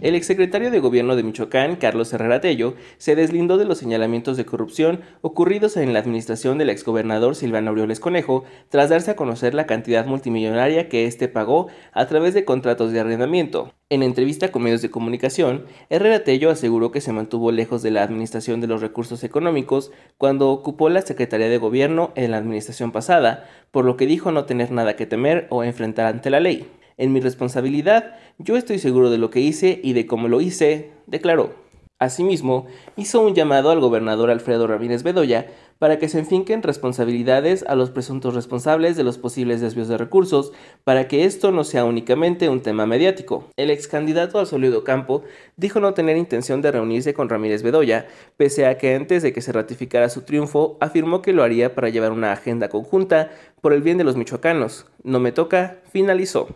[0.02, 4.46] El exsecretario de Gobierno de Michoacán, Carlos Herrera Tello, se deslindó de los señalamientos de
[4.46, 9.66] corrupción ocurridos en la administración del exgobernador Silvano Aureoles Conejo, tras darse a conocer la
[9.66, 13.74] cantidad multimillonaria que éste pagó a través de contratos de arrendamiento.
[13.90, 18.02] En entrevista con medios de comunicación, Herrera Tello aseguró que se mantuvo lejos de la
[18.02, 23.50] administración de los recursos económicos cuando ocupó la Secretaría de Gobierno en la administración pasada,
[23.72, 26.68] por lo que dijo no tener nada que temer o enfrentar ante la ley.
[27.00, 30.92] En mi responsabilidad, yo estoy seguro de lo que hice y de cómo lo hice,
[31.08, 31.54] declaró.
[31.98, 35.48] Asimismo, hizo un llamado al gobernador Alfredo Ramírez Bedoya
[35.80, 40.52] para que se enfinquen responsabilidades a los presuntos responsables de los posibles desvíos de recursos,
[40.84, 43.48] para que esto no sea únicamente un tema mediático.
[43.56, 45.24] El ex candidato al sólido campo
[45.56, 49.42] dijo no tener intención de reunirse con Ramírez Bedoya, pese a que antes de que
[49.42, 53.32] se ratificara su triunfo, afirmó que lo haría para llevar una agenda conjunta
[53.62, 54.86] por el bien de los michoacanos.
[55.04, 56.48] No me toca, finalizó.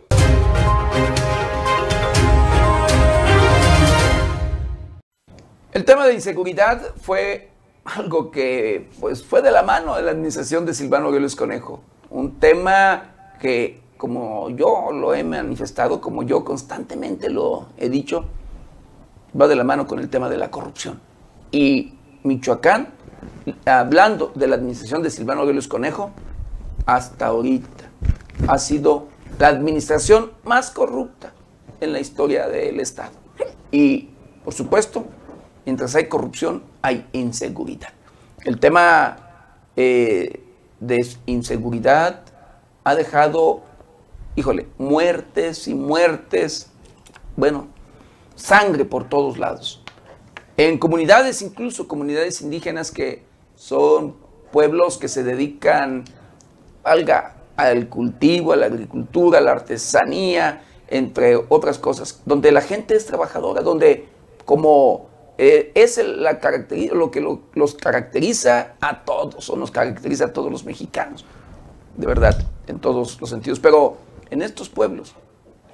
[5.74, 7.48] El tema de inseguridad fue
[7.84, 11.82] algo que pues, fue de la mano de la administración de Silvano Aureoles Conejo.
[12.10, 18.24] Un tema que, como yo lo he manifestado, como yo constantemente lo he dicho,
[19.38, 21.00] va de la mano con el tema de la corrupción.
[21.50, 22.90] Y Michoacán,
[23.66, 26.12] hablando de la administración de Silvano Aureoles Conejo,
[26.86, 27.90] hasta ahorita
[28.46, 29.08] ha sido
[29.40, 31.32] la administración más corrupta
[31.80, 33.10] en la historia del Estado.
[33.72, 34.10] Y,
[34.44, 35.04] por supuesto,
[35.64, 37.90] mientras hay corrupción, hay inseguridad.
[38.44, 39.16] El tema
[39.76, 40.42] eh,
[40.80, 42.22] de inseguridad
[42.84, 43.62] ha dejado,
[44.36, 46.70] híjole, muertes y muertes,
[47.36, 47.68] bueno,
[48.34, 49.82] sangre por todos lados.
[50.56, 53.24] En comunidades, incluso comunidades indígenas que
[53.56, 54.16] son
[54.52, 56.04] pueblos que se dedican
[56.84, 63.06] al cultivo, a la agricultura, a la artesanía, entre otras cosas, donde la gente es
[63.06, 64.06] trabajadora, donde
[64.44, 66.38] como eh, es la
[66.92, 71.24] lo que los caracteriza a todos, o nos caracteriza a todos los mexicanos,
[71.96, 73.58] de verdad, en todos los sentidos.
[73.60, 73.96] Pero
[74.30, 75.14] en estos pueblos,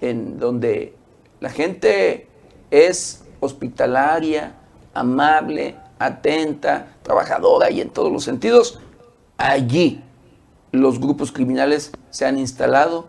[0.01, 0.95] en donde
[1.41, 2.27] la gente
[2.71, 4.55] es hospitalaria,
[4.95, 8.81] amable, atenta, trabajadora y en todos los sentidos,
[9.37, 10.03] allí
[10.73, 13.07] los grupos criminales se han instalado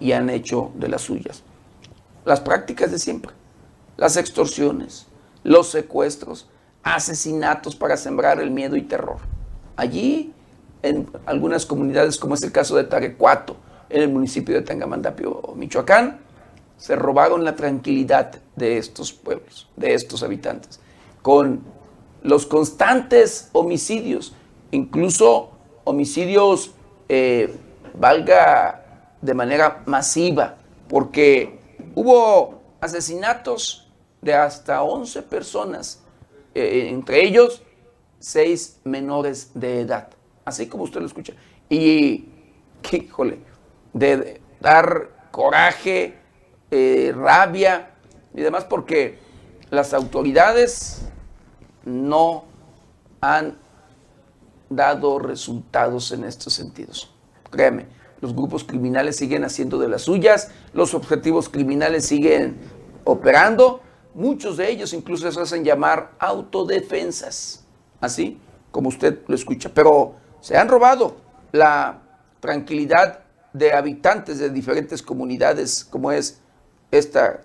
[0.00, 1.42] y han hecho de las suyas.
[2.24, 3.32] Las prácticas de siempre,
[3.96, 5.06] las extorsiones,
[5.44, 6.48] los secuestros,
[6.82, 9.18] asesinatos para sembrar el miedo y terror.
[9.76, 10.32] Allí,
[10.82, 13.56] en algunas comunidades, como es el caso de Tarecuato,
[13.88, 16.18] en el municipio de Tangamandapio, Michoacán,
[16.76, 20.80] se robaron la tranquilidad de estos pueblos, de estos habitantes,
[21.22, 21.62] con
[22.22, 24.34] los constantes homicidios,
[24.70, 25.52] incluso
[25.84, 26.72] homicidios,
[27.08, 27.54] eh,
[27.98, 28.84] valga
[29.20, 30.56] de manera masiva,
[30.88, 31.58] porque
[31.94, 33.83] hubo asesinatos
[34.24, 36.02] de hasta 11 personas,
[36.54, 37.62] eh, entre ellos
[38.20, 40.08] 6 menores de edad,
[40.46, 41.34] así como usted lo escucha.
[41.68, 42.28] Y,
[42.92, 43.38] híjole,
[43.92, 46.14] de, dar coraje,
[46.70, 47.90] eh, rabia
[48.34, 49.18] y demás, porque
[49.70, 51.02] las autoridades
[51.84, 52.44] no
[53.20, 53.58] han
[54.70, 57.12] dado resultados en estos sentidos.
[57.50, 57.86] Créeme,
[58.22, 62.56] los grupos criminales siguen haciendo de las suyas, los objetivos criminales siguen
[63.04, 63.82] operando,
[64.14, 67.64] muchos de ellos incluso se hacen llamar autodefensas,
[68.00, 68.40] así
[68.70, 71.16] como usted lo escucha, pero se han robado
[71.52, 72.02] la
[72.40, 73.20] tranquilidad
[73.52, 76.40] de habitantes de diferentes comunidades, como es
[76.90, 77.40] esta,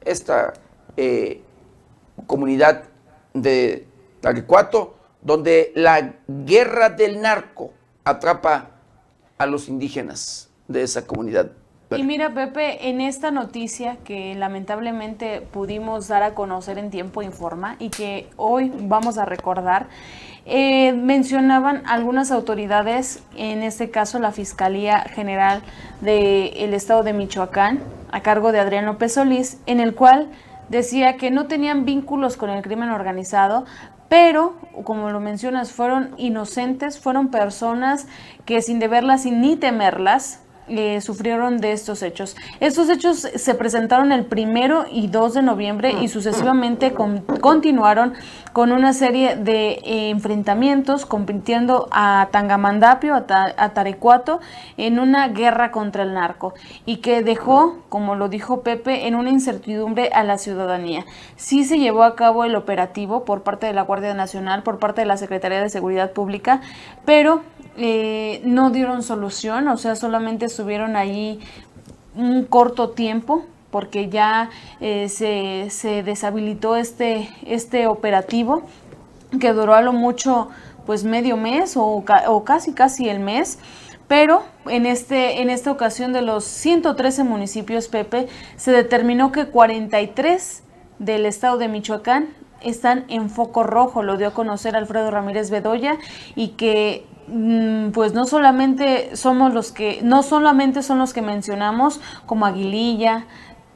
[0.00, 0.54] esta
[0.96, 1.42] eh,
[2.26, 2.84] comunidad
[3.34, 3.86] de
[4.20, 7.72] Taricuato, donde la guerra del narco
[8.04, 8.70] atrapa
[9.38, 11.52] a los indígenas de esa comunidad.
[11.98, 17.76] Y mira, Pepe, en esta noticia que lamentablemente pudimos dar a conocer en tiempo informa
[17.78, 19.86] y que hoy vamos a recordar,
[20.44, 25.62] eh, mencionaban algunas autoridades, en este caso la Fiscalía General
[26.00, 27.80] del Estado de Michoacán,
[28.10, 30.28] a cargo de Adrián López Solís, en el cual
[30.68, 33.64] decía que no tenían vínculos con el crimen organizado,
[34.08, 38.06] pero, como lo mencionas, fueron inocentes, fueron personas
[38.44, 42.36] que sin deberlas y ni temerlas, eh, sufrieron de estos hechos.
[42.60, 48.14] Estos hechos se presentaron el primero y 2 de noviembre y sucesivamente continuaron
[48.52, 53.24] con una serie de eh, enfrentamientos, compitiendo a Tangamandapio, a,
[53.56, 54.40] a, Tarecuato,
[54.76, 56.54] en una guerra contra el narco
[56.86, 61.04] y que dejó, como lo dijo Pepe, en una incertidumbre a la ciudadanía.
[61.36, 65.00] Sí se llevó a cabo el operativo por parte de la Guardia Nacional, por parte
[65.00, 66.60] de la Secretaría de Seguridad Pública,
[67.04, 67.42] pero
[67.76, 71.40] eh, no dieron solución, o sea, solamente estuvieron ahí
[72.14, 74.50] un corto tiempo porque ya
[74.80, 78.62] eh, se, deshabilitó este, este operativo
[79.40, 80.48] que duró a lo mucho
[80.84, 83.58] pues medio mes o, o casi casi el mes
[84.12, 90.62] pero en, este, en esta ocasión de los 113 municipios, Pepe, se determinó que 43
[90.98, 92.28] del estado de Michoacán
[92.60, 95.96] están en foco rojo, lo dio a conocer Alfredo Ramírez Bedoya,
[96.34, 97.06] y que
[97.92, 103.26] pues no solamente somos los que, no solamente son los que mencionamos, como Aguililla,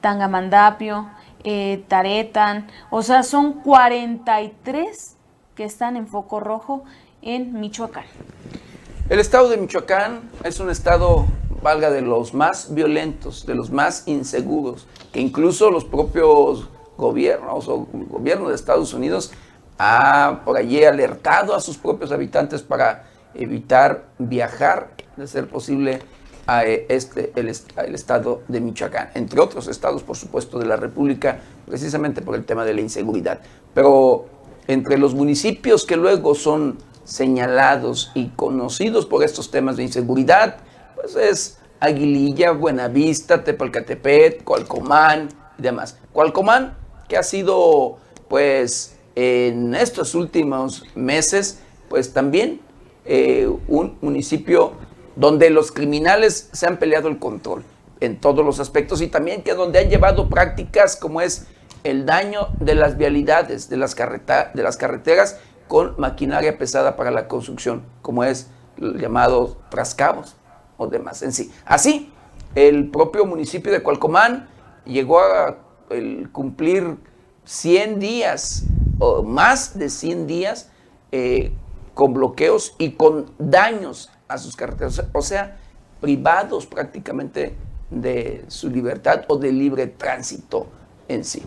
[0.00, 1.08] Tangamandapio,
[1.44, 5.16] eh, Taretan, o sea, son 43
[5.54, 6.84] que están en foco rojo
[7.22, 8.04] en Michoacán.
[9.08, 11.24] El estado de Michoacán es un estado,
[11.62, 17.86] valga, de los más violentos, de los más inseguros, que incluso los propios gobiernos o
[17.92, 19.32] gobierno de Estados Unidos
[19.78, 23.04] ha por allí alertado a sus propios habitantes para
[23.38, 26.00] evitar viajar, de ser posible,
[26.46, 31.40] a eh, este, el, estado de Michoacán, entre otros estados, por supuesto, de la República,
[31.66, 33.40] precisamente por el tema de la inseguridad.
[33.74, 34.26] Pero
[34.68, 40.58] entre los municipios que luego son señalados y conocidos por estos temas de inseguridad,
[40.94, 45.28] pues es Aguililla, Buenavista, Tepalcatepet, Cualcomán
[45.58, 45.98] y demás.
[46.12, 46.76] Cualcomán,
[47.08, 52.60] que ha sido, pues, en estos últimos meses, pues también
[53.06, 54.72] eh, un municipio
[55.16, 57.62] donde los criminales se han peleado el control
[58.00, 61.46] en todos los aspectos y también que donde han llevado prácticas como es
[61.84, 65.38] el daño de las vialidades, de las, de las carreteras
[65.68, 70.36] con maquinaria pesada para la construcción, como es el llamado trascabos
[70.76, 71.52] o demás en sí.
[71.64, 72.12] Así,
[72.54, 74.48] el propio municipio de Cualcomán
[74.84, 75.58] llegó a
[76.32, 76.96] cumplir
[77.44, 78.64] 100 días
[78.98, 80.70] o más de 100 días
[81.12, 81.52] eh,
[81.96, 85.56] con bloqueos y con daños a sus carreteras, o sea,
[86.02, 87.56] privados prácticamente
[87.88, 90.66] de su libertad o de libre tránsito
[91.08, 91.42] en sí.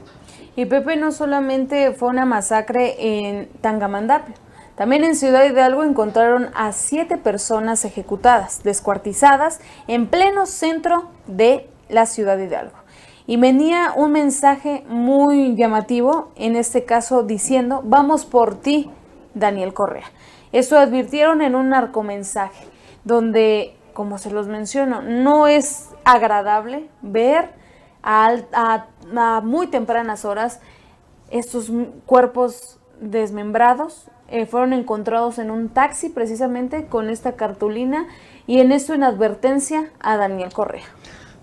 [0.56, 4.34] Y Pepe no solamente fue una masacre en Tangamandapio,
[4.76, 12.08] también en Ciudad Hidalgo encontraron a siete personas ejecutadas, descuartizadas, en pleno centro de la
[12.08, 12.78] Ciudad de Hidalgo.
[13.28, 18.90] Y venía un mensaje muy llamativo, en este caso diciendo, vamos por ti,
[19.36, 20.08] Daniel Correa.
[20.52, 22.66] Eso advirtieron en un narcomensaje,
[23.04, 27.50] donde, como se los menciono, no es agradable ver
[28.02, 28.86] a,
[29.44, 30.60] muy tempranas horas
[31.30, 31.72] estos
[32.06, 34.08] cuerpos desmembrados.
[34.32, 38.08] Eh, fueron encontrados en un taxi precisamente con esta cartulina
[38.46, 40.86] y en esto en advertencia a Daniel Correa.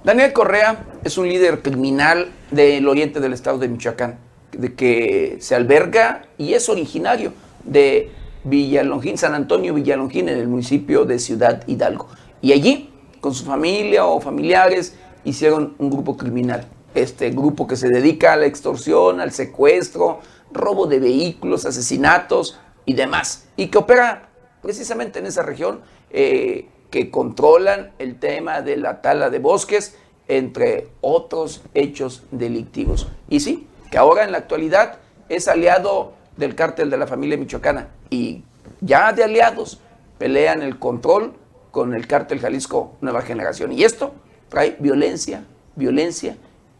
[0.04, 4.18] Daniel Correa es un líder criminal del oriente del estado de Michoacán,
[4.52, 7.32] de que se alberga y es originario
[7.64, 8.12] de
[8.46, 12.08] Villalongín, San Antonio Villalongín, en el municipio de Ciudad Hidalgo.
[12.40, 12.90] Y allí,
[13.20, 16.66] con su familia o familiares, hicieron un grupo criminal.
[16.94, 20.20] Este grupo que se dedica a la extorsión, al secuestro,
[20.52, 23.48] robo de vehículos, asesinatos y demás.
[23.56, 24.30] Y que opera
[24.62, 25.80] precisamente en esa región,
[26.10, 29.96] eh, que controlan el tema de la tala de bosques,
[30.28, 33.08] entre otros hechos delictivos.
[33.28, 37.88] Y sí, que ahora en la actualidad es aliado del cártel de la familia michoacana
[38.10, 38.42] y
[38.80, 39.80] ya de aliados
[40.18, 41.34] pelean el control
[41.70, 43.72] con el cártel Jalisco Nueva Generación.
[43.72, 44.14] Y esto
[44.48, 46.36] trae violencia, violencia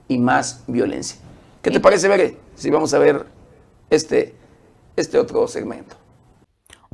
[0.08, 1.18] y más violencia.
[1.62, 2.36] ¿Qué te parece, Bere?
[2.54, 3.26] Si vamos a ver
[3.90, 4.34] este,
[4.96, 5.96] este otro segmento.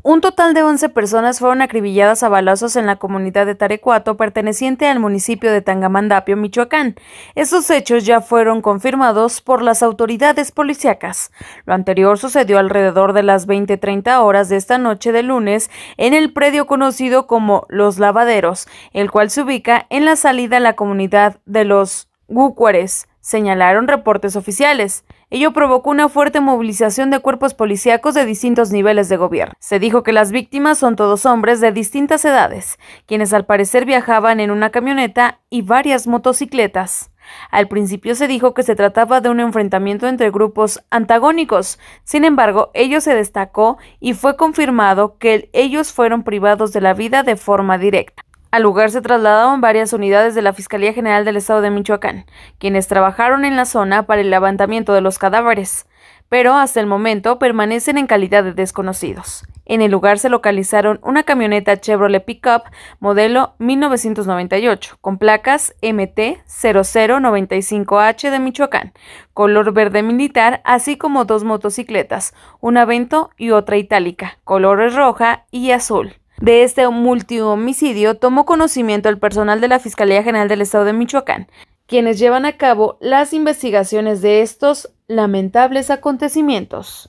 [0.04, 4.88] Un total de 11 personas fueron acribilladas a balazos en la comunidad de Tarecuato, perteneciente
[4.88, 6.96] al municipio de Tangamandapio, Michoacán.
[7.36, 11.30] Estos hechos ya fueron confirmados por las autoridades policíacas.
[11.66, 16.32] Lo anterior sucedió alrededor de las 20-30 horas de esta noche de lunes en el
[16.32, 21.38] predio conocido como Los Lavaderos, el cual se ubica en la salida a la comunidad
[21.46, 25.04] de los Gúcuares, señalaron reportes oficiales.
[25.34, 29.54] Ello provocó una fuerte movilización de cuerpos policíacos de distintos niveles de gobierno.
[29.60, 34.40] Se dijo que las víctimas son todos hombres de distintas edades, quienes al parecer viajaban
[34.40, 37.12] en una camioneta y varias motocicletas.
[37.50, 42.70] Al principio se dijo que se trataba de un enfrentamiento entre grupos antagónicos, sin embargo,
[42.74, 47.78] ello se destacó y fue confirmado que ellos fueron privados de la vida de forma
[47.78, 48.22] directa.
[48.52, 52.26] Al lugar se trasladaron varias unidades de la Fiscalía General del Estado de Michoacán,
[52.58, 55.86] quienes trabajaron en la zona para el levantamiento de los cadáveres,
[56.28, 59.46] pero hasta el momento permanecen en calidad de desconocidos.
[59.64, 62.64] En el lugar se localizaron una camioneta Chevrolet Pickup
[63.00, 68.92] modelo 1998 con placas MT-0095H de Michoacán,
[69.32, 75.70] color verde militar, así como dos motocicletas, una Vento y otra itálica, colores roja y
[75.70, 76.16] azul.
[76.42, 81.46] De este multihomicidio tomó conocimiento el personal de la Fiscalía General del Estado de Michoacán,
[81.86, 87.08] quienes llevan a cabo las investigaciones de estos lamentables acontecimientos.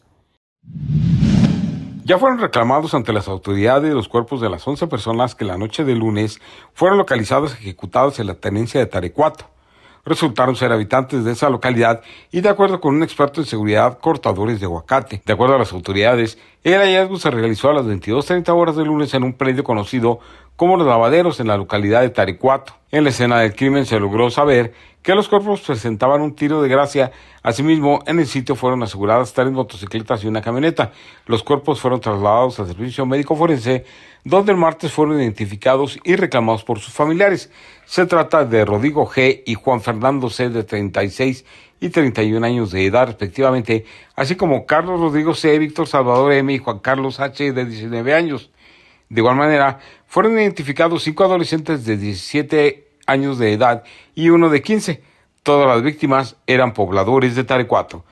[2.05, 5.83] Ya fueron reclamados ante las autoridades los cuerpos de las 11 personas que la noche
[5.83, 6.39] de lunes
[6.75, 9.52] fueron localizados ejecutados en la tenencia de Tarecuato
[10.05, 12.01] resultaron ser habitantes de esa localidad
[12.31, 15.21] y de acuerdo con un experto en seguridad, cortadores de aguacate.
[15.25, 19.13] De acuerdo a las autoridades, el hallazgo se realizó a las 22.30 horas de lunes
[19.13, 20.19] en un predio conocido
[20.55, 22.73] como Los Lavaderos en la localidad de Taricuato.
[22.91, 24.73] En la escena del crimen se logró saber
[25.03, 27.11] que los cuerpos presentaban un tiro de gracia.
[27.43, 30.93] Asimismo, en el sitio fueron aseguradas tres motocicletas y una camioneta.
[31.25, 33.83] Los cuerpos fueron trasladados al servicio médico forense,
[34.23, 37.51] donde el martes fueron identificados y reclamados por sus familiares.
[37.85, 39.43] Se trata de Rodrigo G.
[39.45, 40.49] y Juan Fernando C.
[40.49, 41.43] de 36
[41.81, 43.85] y 31 años de edad respectivamente,
[44.15, 46.53] así como Carlos Rodrigo C., Víctor Salvador M.
[46.53, 47.51] y Juan Carlos H.
[47.51, 48.51] de 19 años.
[49.09, 53.83] De igual manera, fueron identificados cinco adolescentes de 17 años de edad
[54.15, 55.03] y uno de 15.
[55.43, 58.05] Todas las víctimas eran pobladores de Tarecuato.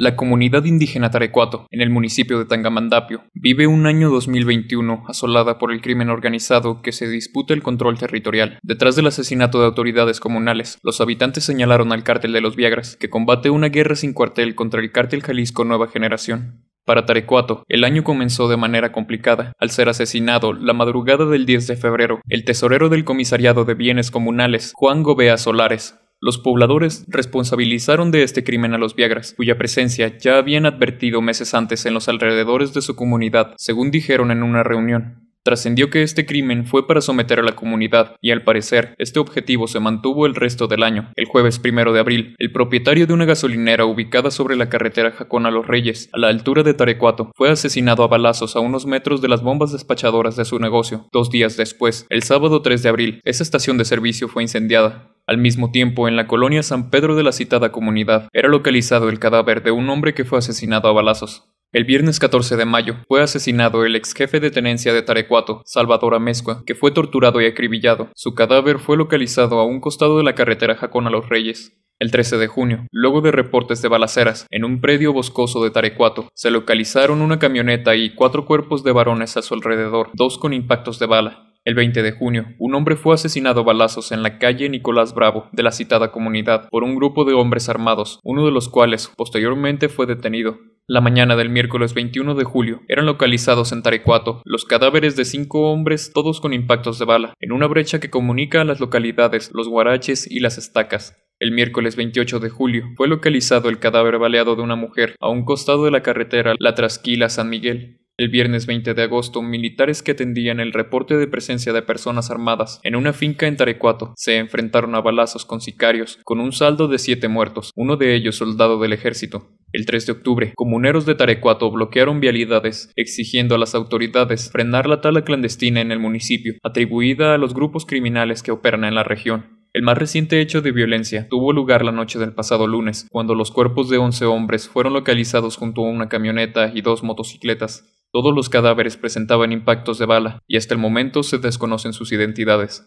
[0.00, 5.72] La comunidad indígena Tarecuato, en el municipio de Tangamandapio, vive un año 2021 asolada por
[5.72, 8.58] el crimen organizado que se disputa el control territorial.
[8.62, 13.10] Detrás del asesinato de autoridades comunales, los habitantes señalaron al cártel de los Viagras, que
[13.10, 16.64] combate una guerra sin cuartel contra el cártel Jalisco Nueva Generación.
[16.90, 21.68] Para Tarecuato, el año comenzó de manera complicada, al ser asesinado la madrugada del 10
[21.68, 28.10] de febrero el tesorero del Comisariado de Bienes Comunales, Juan Gobea Solares, los pobladores responsabilizaron
[28.10, 32.08] de este crimen a los Viagras, cuya presencia ya habían advertido meses antes en los
[32.08, 35.29] alrededores de su comunidad, según dijeron en una reunión.
[35.42, 39.68] Trascendió que este crimen fue para someter a la comunidad y al parecer este objetivo
[39.68, 41.12] se mantuvo el resto del año.
[41.16, 45.46] El jueves primero de abril, el propietario de una gasolinera ubicada sobre la carretera Jacón
[45.46, 49.22] a los Reyes, a la altura de Tarecuato, fue asesinado a balazos a unos metros
[49.22, 51.08] de las bombas despachadoras de su negocio.
[51.10, 55.14] Dos días después, el sábado 3 de abril, esa estación de servicio fue incendiada.
[55.26, 59.18] Al mismo tiempo, en la colonia San Pedro de la citada comunidad, era localizado el
[59.18, 61.50] cadáver de un hombre que fue asesinado a balazos.
[61.72, 66.16] El viernes 14 de mayo fue asesinado el ex jefe de tenencia de Tarecuato, Salvador
[66.16, 68.08] Amezcua, que fue torturado y acribillado.
[68.16, 71.80] Su cadáver fue localizado a un costado de la carretera Jacón a los Reyes.
[72.00, 76.28] El 13 de junio, luego de reportes de balaceras, en un predio boscoso de Tarecuato,
[76.34, 80.98] se localizaron una camioneta y cuatro cuerpos de varones a su alrededor, dos con impactos
[80.98, 81.54] de bala.
[81.64, 85.46] El 20 de junio, un hombre fue asesinado a balazos en la calle Nicolás Bravo
[85.52, 89.88] de la citada comunidad por un grupo de hombres armados, uno de los cuales posteriormente
[89.88, 90.58] fue detenido.
[90.92, 95.70] La mañana del miércoles 21 de julio eran localizados en Tarecuato los cadáveres de cinco
[95.70, 99.68] hombres, todos con impactos de bala, en una brecha que comunica a las localidades Los
[99.68, 101.16] Guaraches y Las Estacas.
[101.38, 105.44] El miércoles 28 de julio fue localizado el cadáver baleado de una mujer a un
[105.44, 107.99] costado de la carretera La Trasquila San Miguel.
[108.20, 112.78] El viernes 20 de agosto, militares que atendían el reporte de presencia de personas armadas
[112.82, 116.98] en una finca en Tarecuato se enfrentaron a balazos con sicarios, con un saldo de
[116.98, 119.48] siete muertos, uno de ellos soldado del ejército.
[119.72, 125.00] El 3 de octubre, comuneros de Tarecuato bloquearon vialidades, exigiendo a las autoridades frenar la
[125.00, 129.60] tala clandestina en el municipio, atribuida a los grupos criminales que operan en la región.
[129.72, 133.50] El más reciente hecho de violencia tuvo lugar la noche del pasado lunes, cuando los
[133.50, 137.96] cuerpos de 11 hombres fueron localizados junto a una camioneta y dos motocicletas.
[138.12, 142.84] Todos los cadáveres presentaban impactos de bala y hasta el momento se desconocen sus identidades.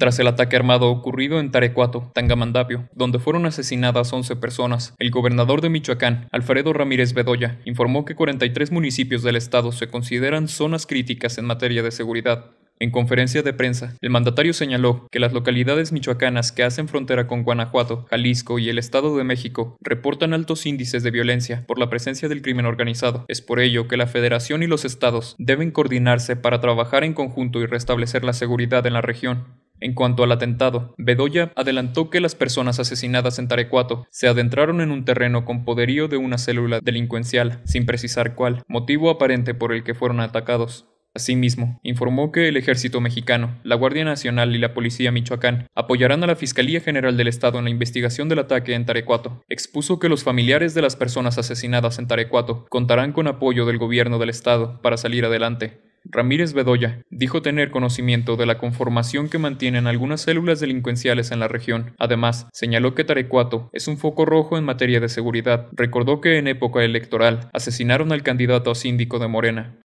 [0.00, 5.60] Tras el ataque armado ocurrido en Tarecuato, Tangamandapio, donde fueron asesinadas 11 personas, el gobernador
[5.60, 11.38] de Michoacán, Alfredo Ramírez Bedoya, informó que 43 municipios del estado se consideran zonas críticas
[11.38, 12.50] en materia de seguridad.
[12.80, 17.44] En conferencia de prensa, el mandatario señaló que las localidades michoacanas que hacen frontera con
[17.44, 22.28] Guanajuato, Jalisco y el Estado de México reportan altos índices de violencia por la presencia
[22.28, 23.24] del crimen organizado.
[23.28, 27.60] Es por ello que la Federación y los estados deben coordinarse para trabajar en conjunto
[27.60, 29.62] y restablecer la seguridad en la región.
[29.80, 34.90] En cuanto al atentado, Bedoya adelantó que las personas asesinadas en Tarecuato se adentraron en
[34.90, 39.84] un terreno con poderío de una célula delincuencial, sin precisar cuál, motivo aparente por el
[39.84, 40.86] que fueron atacados.
[41.14, 46.26] Asimismo, informó que el Ejército mexicano, la Guardia Nacional y la Policía Michoacán apoyarán a
[46.26, 49.44] la Fiscalía General del Estado en la investigación del ataque en Tarecuato.
[49.48, 54.18] Expuso que los familiares de las personas asesinadas en Tarecuato contarán con apoyo del gobierno
[54.18, 55.84] del Estado para salir adelante.
[56.04, 61.48] Ramírez Bedoya dijo tener conocimiento de la conformación que mantienen algunas células delincuenciales en la
[61.48, 61.94] región.
[61.98, 65.68] Además, señaló que Tarecuato es un foco rojo en materia de seguridad.
[65.72, 69.78] Recordó que en época electoral asesinaron al candidato a síndico de Morena.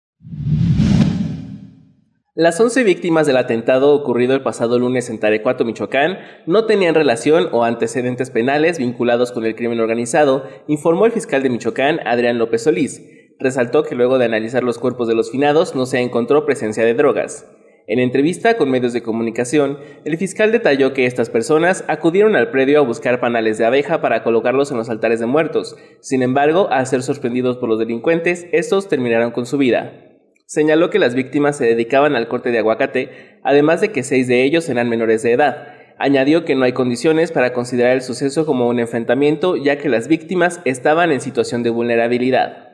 [2.39, 7.49] Las 11 víctimas del atentado ocurrido el pasado lunes en Tarecuato, Michoacán, no tenían relación
[7.51, 12.65] o antecedentes penales vinculados con el crimen organizado, informó el fiscal de Michoacán, Adrián López
[12.65, 13.03] Solís.
[13.39, 16.93] Resaltó que luego de analizar los cuerpos de los finados no se encontró presencia de
[16.93, 17.51] drogas.
[17.87, 22.81] En entrevista con medios de comunicación, el fiscal detalló que estas personas acudieron al predio
[22.81, 25.75] a buscar panales de abeja para colocarlos en los altares de muertos.
[26.01, 30.06] Sin embargo, al ser sorprendidos por los delincuentes, estos terminaron con su vida.
[30.49, 34.45] Señaló que las víctimas se dedicaban al corte de aguacate, además de que seis de
[34.45, 35.67] ellos eran menores de edad.
[35.99, 40.07] Añadió que no hay condiciones para considerar el suceso como un enfrentamiento, ya que las
[40.07, 42.69] víctimas estaban en situación de vulnerabilidad.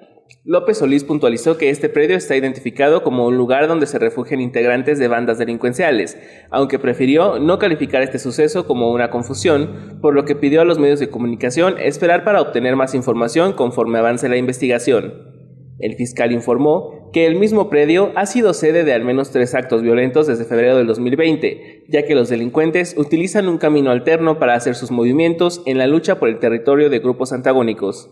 [0.45, 4.99] López Solís puntualizó que este predio está identificado como un lugar donde se refugian integrantes
[4.99, 6.19] de bandas delincuenciales,
[6.51, 10.79] aunque prefirió no calificar este suceso como una confusión, por lo que pidió a los
[10.79, 15.33] medios de comunicación esperar para obtener más información conforme avance la investigación.
[15.79, 19.83] El fiscal informó que el mismo predio ha sido sede de al menos tres actos
[19.83, 24.75] violentos desde febrero del 2020, ya que los delincuentes utilizan un camino alterno para hacer
[24.75, 28.09] sus movimientos en la lucha por el territorio de grupos antagónicos.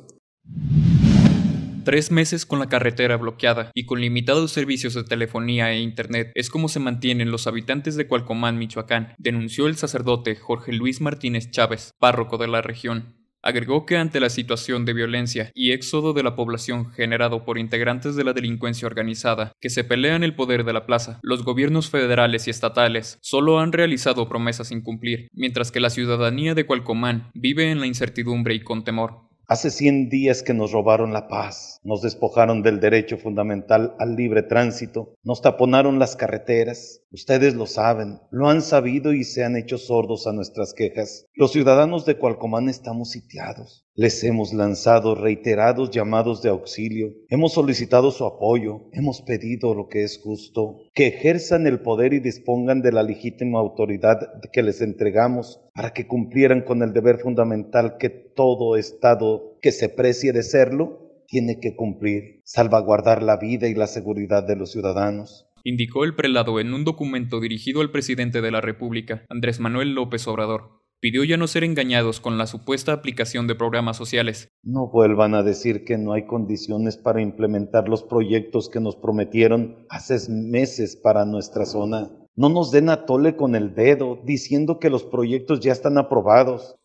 [1.83, 6.51] Tres meses con la carretera bloqueada y con limitados servicios de telefonía e internet es
[6.51, 11.93] como se mantienen los habitantes de Cualcomán, Michoacán, denunció el sacerdote Jorge Luis Martínez Chávez,
[11.99, 13.20] párroco de la región.
[13.43, 18.15] Agregó que ante la situación de violencia y éxodo de la población generado por integrantes
[18.17, 22.47] de la delincuencia organizada que se pelean el poder de la plaza, los gobiernos federales
[22.47, 27.71] y estatales solo han realizado promesas sin cumplir, mientras que la ciudadanía de Cualcomán vive
[27.71, 29.30] en la incertidumbre y con temor.
[29.53, 34.45] Hace 100 días que nos robaron la paz, nos despojaron del derecho fundamental al libre
[34.45, 37.03] tránsito, nos taponaron las carreteras.
[37.11, 41.27] Ustedes lo saben, lo han sabido y se han hecho sordos a nuestras quejas.
[41.35, 43.89] Los ciudadanos de Cualcomán estamos sitiados.
[43.97, 50.05] Les hemos lanzado reiterados llamados de auxilio, hemos solicitado su apoyo, hemos pedido lo que
[50.05, 54.19] es justo, que ejerzan el poder y dispongan de la legítima autoridad
[54.53, 59.89] que les entregamos para que cumplieran con el deber fundamental que todo Estado que se
[59.89, 65.47] precie de serlo tiene que cumplir, salvaguardar la vida y la seguridad de los ciudadanos.
[65.63, 70.27] Indicó el prelado en un documento dirigido al presidente de la República, Andrés Manuel López
[70.27, 74.51] Obrador pidió ya no ser engañados con la supuesta aplicación de programas sociales.
[74.63, 79.87] No vuelvan a decir que no hay condiciones para implementar los proyectos que nos prometieron
[79.89, 82.11] hace meses para nuestra zona.
[82.37, 86.77] No nos den a tole con el dedo diciendo que los proyectos ya están aprobados.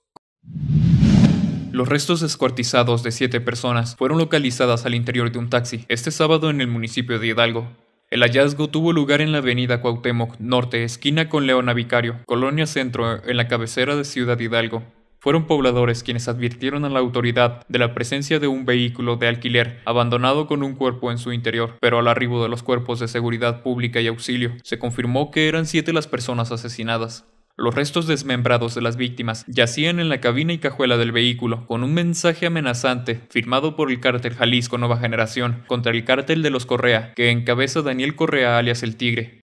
[1.72, 6.50] Los restos descuartizados de siete personas fueron localizadas al interior de un taxi este sábado
[6.50, 7.68] en el municipio de Hidalgo.
[8.12, 13.28] El hallazgo tuvo lugar en la avenida Cuauhtémoc Norte, esquina con Leona Vicario, Colonia Centro,
[13.28, 14.84] en la cabecera de Ciudad Hidalgo.
[15.18, 19.82] Fueron pobladores quienes advirtieron a la autoridad de la presencia de un vehículo de alquiler
[19.86, 23.64] abandonado con un cuerpo en su interior, pero al arribo de los cuerpos de seguridad
[23.64, 27.26] pública y auxilio, se confirmó que eran siete las personas asesinadas.
[27.58, 31.84] Los restos desmembrados de las víctimas yacían en la cabina y cajuela del vehículo, con
[31.84, 36.66] un mensaje amenazante firmado por el cártel Jalisco Nueva Generación contra el cártel de los
[36.66, 39.40] Correa, que encabeza Daniel Correa alias el Tigre.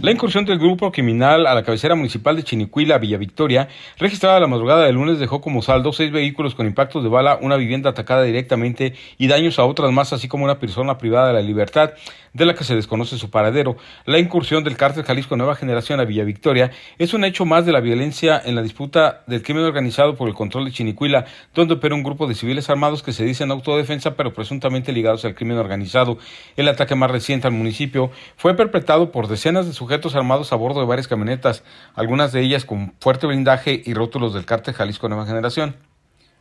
[0.00, 3.66] La incursión del grupo criminal a la cabecera municipal de Chinicuila, Villa Victoria,
[3.98, 7.56] registrada la madrugada del lunes, dejó como saldo seis vehículos con impactos de bala, una
[7.56, 11.40] vivienda atacada directamente y daños a otras más, así como una persona privada de la
[11.40, 11.94] libertad,
[12.32, 13.76] de la que se desconoce su paradero.
[14.04, 17.72] La incursión del cártel Jalisco Nueva Generación a Villa Victoria es un hecho más de
[17.72, 21.24] la violencia en la disputa del crimen organizado por el control de Chinicuila,
[21.54, 25.34] donde opera un grupo de civiles armados que se dicen autodefensa, pero presuntamente ligados al
[25.34, 26.18] crimen organizado.
[26.56, 30.80] El ataque más reciente al municipio fue perpetrado por decenas de sujetos armados a bordo
[30.80, 31.64] de varias camionetas,
[31.94, 35.76] algunas de ellas con fuerte blindaje y rótulos del cártel Jalisco Nueva Generación.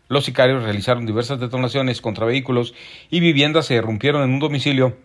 [0.10, 2.74] Los sicarios realizaron diversas detonaciones contra vehículos
[3.10, 4.96] y viviendas se irrumpieron en un domicilio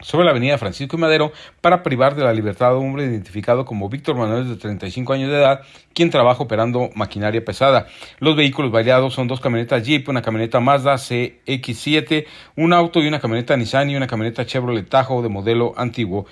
[0.00, 3.64] sobre la avenida Francisco y Madero para privar de la libertad a un hombre identificado
[3.64, 5.60] como Víctor Manuel de 35 años de edad,
[5.94, 7.86] quien trabaja operando maquinaria pesada.
[8.18, 12.26] Los vehículos variados son dos camionetas Jeep, una camioneta Mazda CX7,
[12.56, 16.26] un auto y una camioneta Nissan y una camioneta Chevrolet Tahoe de modelo antiguo.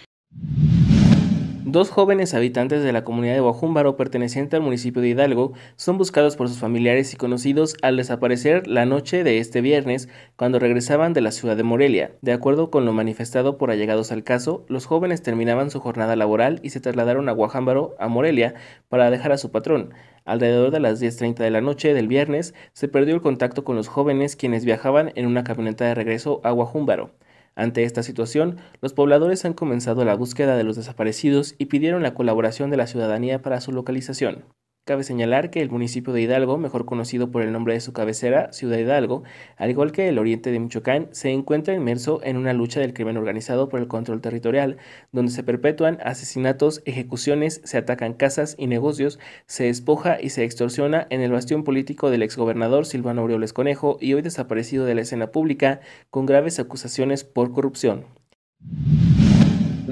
[1.70, 6.34] Dos jóvenes habitantes de la comunidad de Guajúmbaro perteneciente al municipio de Hidalgo son buscados
[6.34, 11.20] por sus familiares y conocidos al desaparecer la noche de este viernes cuando regresaban de
[11.20, 12.12] la ciudad de Morelia.
[12.22, 16.58] De acuerdo con lo manifestado por allegados al caso, los jóvenes terminaban su jornada laboral
[16.62, 18.54] y se trasladaron a Guajámbaro, a Morelia,
[18.88, 19.92] para dejar a su patrón.
[20.24, 23.88] Alrededor de las 10.30 de la noche del viernes se perdió el contacto con los
[23.88, 27.10] jóvenes quienes viajaban en una camioneta de regreso a Guajúmbaro.
[27.58, 32.14] Ante esta situación, los pobladores han comenzado la búsqueda de los desaparecidos y pidieron la
[32.14, 34.44] colaboración de la ciudadanía para su localización.
[34.88, 38.50] Cabe señalar que el municipio de Hidalgo, mejor conocido por el nombre de su cabecera,
[38.54, 39.22] Ciudad Hidalgo,
[39.58, 43.18] al igual que el oriente de Michoacán, se encuentra inmerso en una lucha del crimen
[43.18, 44.78] organizado por el control territorial,
[45.12, 51.06] donde se perpetúan asesinatos, ejecuciones, se atacan casas y negocios, se despoja y se extorsiona
[51.10, 55.32] en el bastión político del exgobernador Silvano Aureoles Conejo y hoy desaparecido de la escena
[55.32, 58.06] pública con graves acusaciones por corrupción.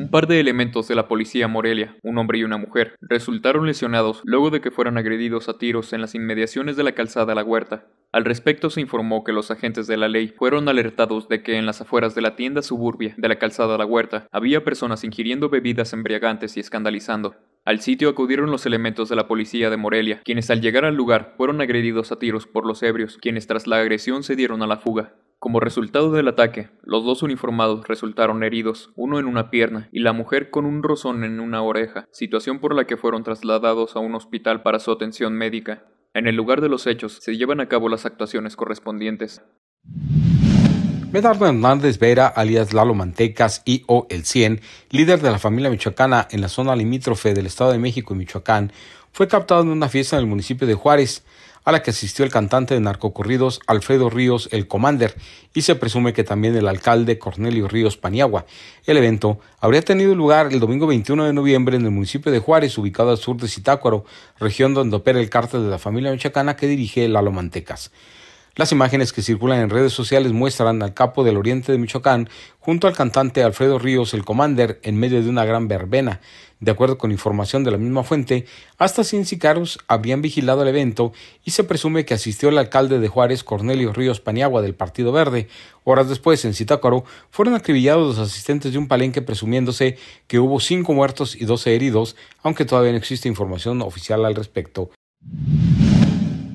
[0.07, 4.21] Un par de elementos de la policía Morelia, un hombre y una mujer, resultaron lesionados
[4.23, 7.89] luego de que fueran agredidos a tiros en las inmediaciones de la calzada La Huerta.
[8.13, 11.67] Al respecto se informó que los agentes de la ley fueron alertados de que en
[11.67, 15.93] las afueras de la tienda suburbia de la calzada La Huerta había personas ingiriendo bebidas
[15.93, 17.35] embriagantes y escandalizando.
[17.67, 21.35] Al sitio acudieron los elementos de la policía de Morelia, quienes al llegar al lugar
[21.37, 24.77] fueron agredidos a tiros por los ebrios, quienes tras la agresión se dieron a la
[24.77, 25.15] fuga.
[25.41, 30.13] Como resultado del ataque, los dos uniformados resultaron heridos, uno en una pierna y la
[30.13, 34.15] mujer con un rozón en una oreja, situación por la que fueron trasladados a un
[34.15, 35.87] hospital para su atención médica.
[36.15, 39.43] En el lugar de los hechos se llevan a cabo las actuaciones correspondientes.
[41.13, 46.27] Medardo Hernández Vera, alias Lalo Mantecas y o El 100, líder de la familia michoacana
[46.33, 48.73] en la zona limítrofe del Estado de México y Michoacán,
[49.13, 51.23] fue captado en una fiesta en el municipio de Juárez
[51.65, 55.15] a la que asistió el cantante de narcocorridos Alfredo Ríos el Commander
[55.55, 58.45] y se presume que también el alcalde Cornelio Ríos Paniagua.
[58.85, 62.77] El evento habría tenido lugar el domingo 21 de noviembre en el municipio de Juárez,
[62.79, 64.05] ubicado al sur de Zitácuaro,
[64.41, 67.93] región donde opera el cártel de la familia michoacana que dirige Lalo Mantecas.
[68.57, 72.87] Las imágenes que circulan en redes sociales muestran al capo del oriente de Michoacán junto
[72.87, 76.23] al cantante Alfredo Ríos el Commander en medio de una gran verbena.
[76.59, 78.47] De acuerdo con información de la misma fuente,
[78.79, 81.13] hasta 100 sicarios habrían vigilado el evento
[81.45, 85.49] y se presume que asistió el alcalde de Juárez, Cornelio Ríos Paniagua, del Partido Verde.
[85.85, 89.99] Horas después, en Zitácuaro, fueron acribillados los asistentes de un palenque presumiéndose
[90.29, 94.89] que hubo cinco muertos y 12 heridos, aunque todavía no existe información oficial al respecto.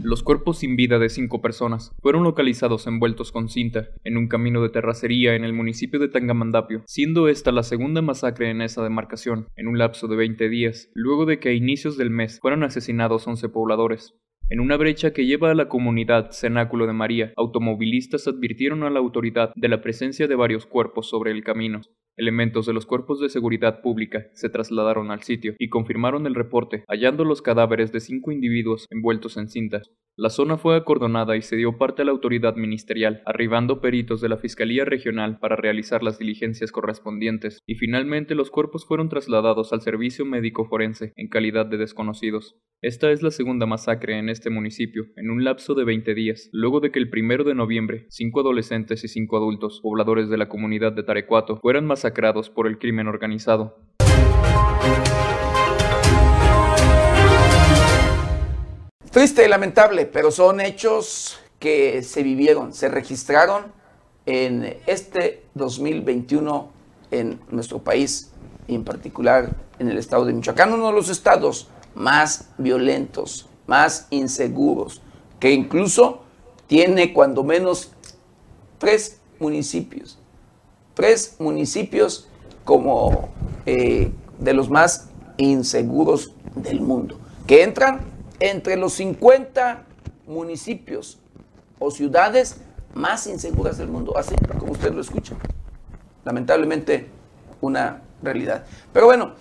[0.03, 4.63] Los cuerpos sin vida de cinco personas fueron localizados envueltos con cinta en un camino
[4.63, 9.47] de terracería en el municipio de Tangamandapio, siendo esta la segunda masacre en esa demarcación
[9.55, 13.27] en un lapso de 20 días, luego de que a inicios del mes fueron asesinados
[13.27, 14.15] 11 pobladores.
[14.49, 18.99] En una brecha que lleva a la comunidad Cenáculo de María, automovilistas advirtieron a la
[18.99, 21.81] autoridad de la presencia de varios cuerpos sobre el camino.
[22.17, 26.83] Elementos de los cuerpos de seguridad pública se trasladaron al sitio y confirmaron el reporte,
[26.87, 29.89] hallando los cadáveres de cinco individuos envueltos en cintas.
[30.17, 34.27] La zona fue acordonada y se dio parte a la autoridad ministerial, arribando peritos de
[34.27, 39.79] la Fiscalía Regional para realizar las diligencias correspondientes, y finalmente los cuerpos fueron trasladados al
[39.79, 42.57] servicio médico forense en calidad de desconocidos.
[42.81, 46.81] Esta es la segunda masacre en este municipio, en un lapso de 20 días, luego
[46.81, 50.91] de que el primero de noviembre, cinco adolescentes y cinco adultos, pobladores de la comunidad
[50.91, 52.00] de Tarecuato, fueran masacrados
[52.49, 53.77] por el crimen organizado.
[59.11, 63.65] Triste lamentable, pero son hechos que se vivieron, se registraron
[64.25, 66.71] en este 2021
[67.11, 68.31] en nuestro país
[68.67, 74.07] y en particular en el estado de Michoacán, uno de los estados más violentos, más
[74.11, 75.01] inseguros,
[75.39, 76.21] que incluso
[76.67, 77.91] tiene cuando menos
[78.77, 80.20] tres municipios,
[81.01, 82.29] tres municipios
[82.63, 83.29] como
[83.65, 88.01] eh, de los más inseguros del mundo, que entran
[88.39, 89.83] entre los 50
[90.27, 91.17] municipios
[91.79, 92.57] o ciudades
[92.93, 95.35] más inseguras del mundo, así como usted lo escucha.
[96.23, 97.07] Lamentablemente,
[97.61, 98.65] una realidad.
[98.93, 99.33] Pero bueno,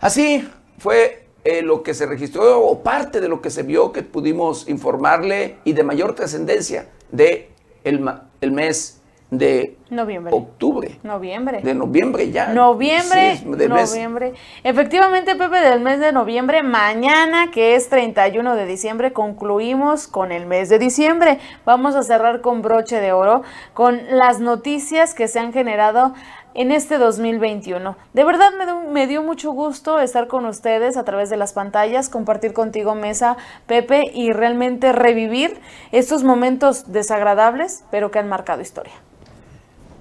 [0.00, 0.48] así
[0.78, 4.66] fue eh, lo que se registró o parte de lo que se vio que pudimos
[4.66, 7.50] informarle y de mayor trascendencia de
[7.84, 8.02] el,
[8.40, 9.02] el mes
[9.38, 10.32] de noviembre.
[10.34, 10.98] octubre.
[11.02, 11.60] Noviembre.
[11.62, 12.48] De noviembre ya.
[12.52, 13.40] Noviembre.
[13.44, 14.32] de noviembre.
[14.62, 20.46] Efectivamente, Pepe, del mes de noviembre, mañana, que es 31 de diciembre, concluimos con el
[20.46, 21.38] mes de diciembre.
[21.64, 26.14] Vamos a cerrar con broche de oro, con las noticias que se han generado
[26.54, 27.96] en este 2021.
[28.12, 32.08] De verdad me, me, dio mucho gusto estar con ustedes a través de las pantallas,
[32.08, 35.60] compartir contigo mesa, Pepe, y realmente revivir
[35.92, 38.92] estos momentos desagradables, pero que han marcado historia.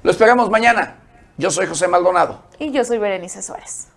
[0.03, 0.97] Lo esperamos mañana.
[1.37, 2.43] Yo soy José Maldonado.
[2.59, 3.87] Y yo soy Berenice Suárez.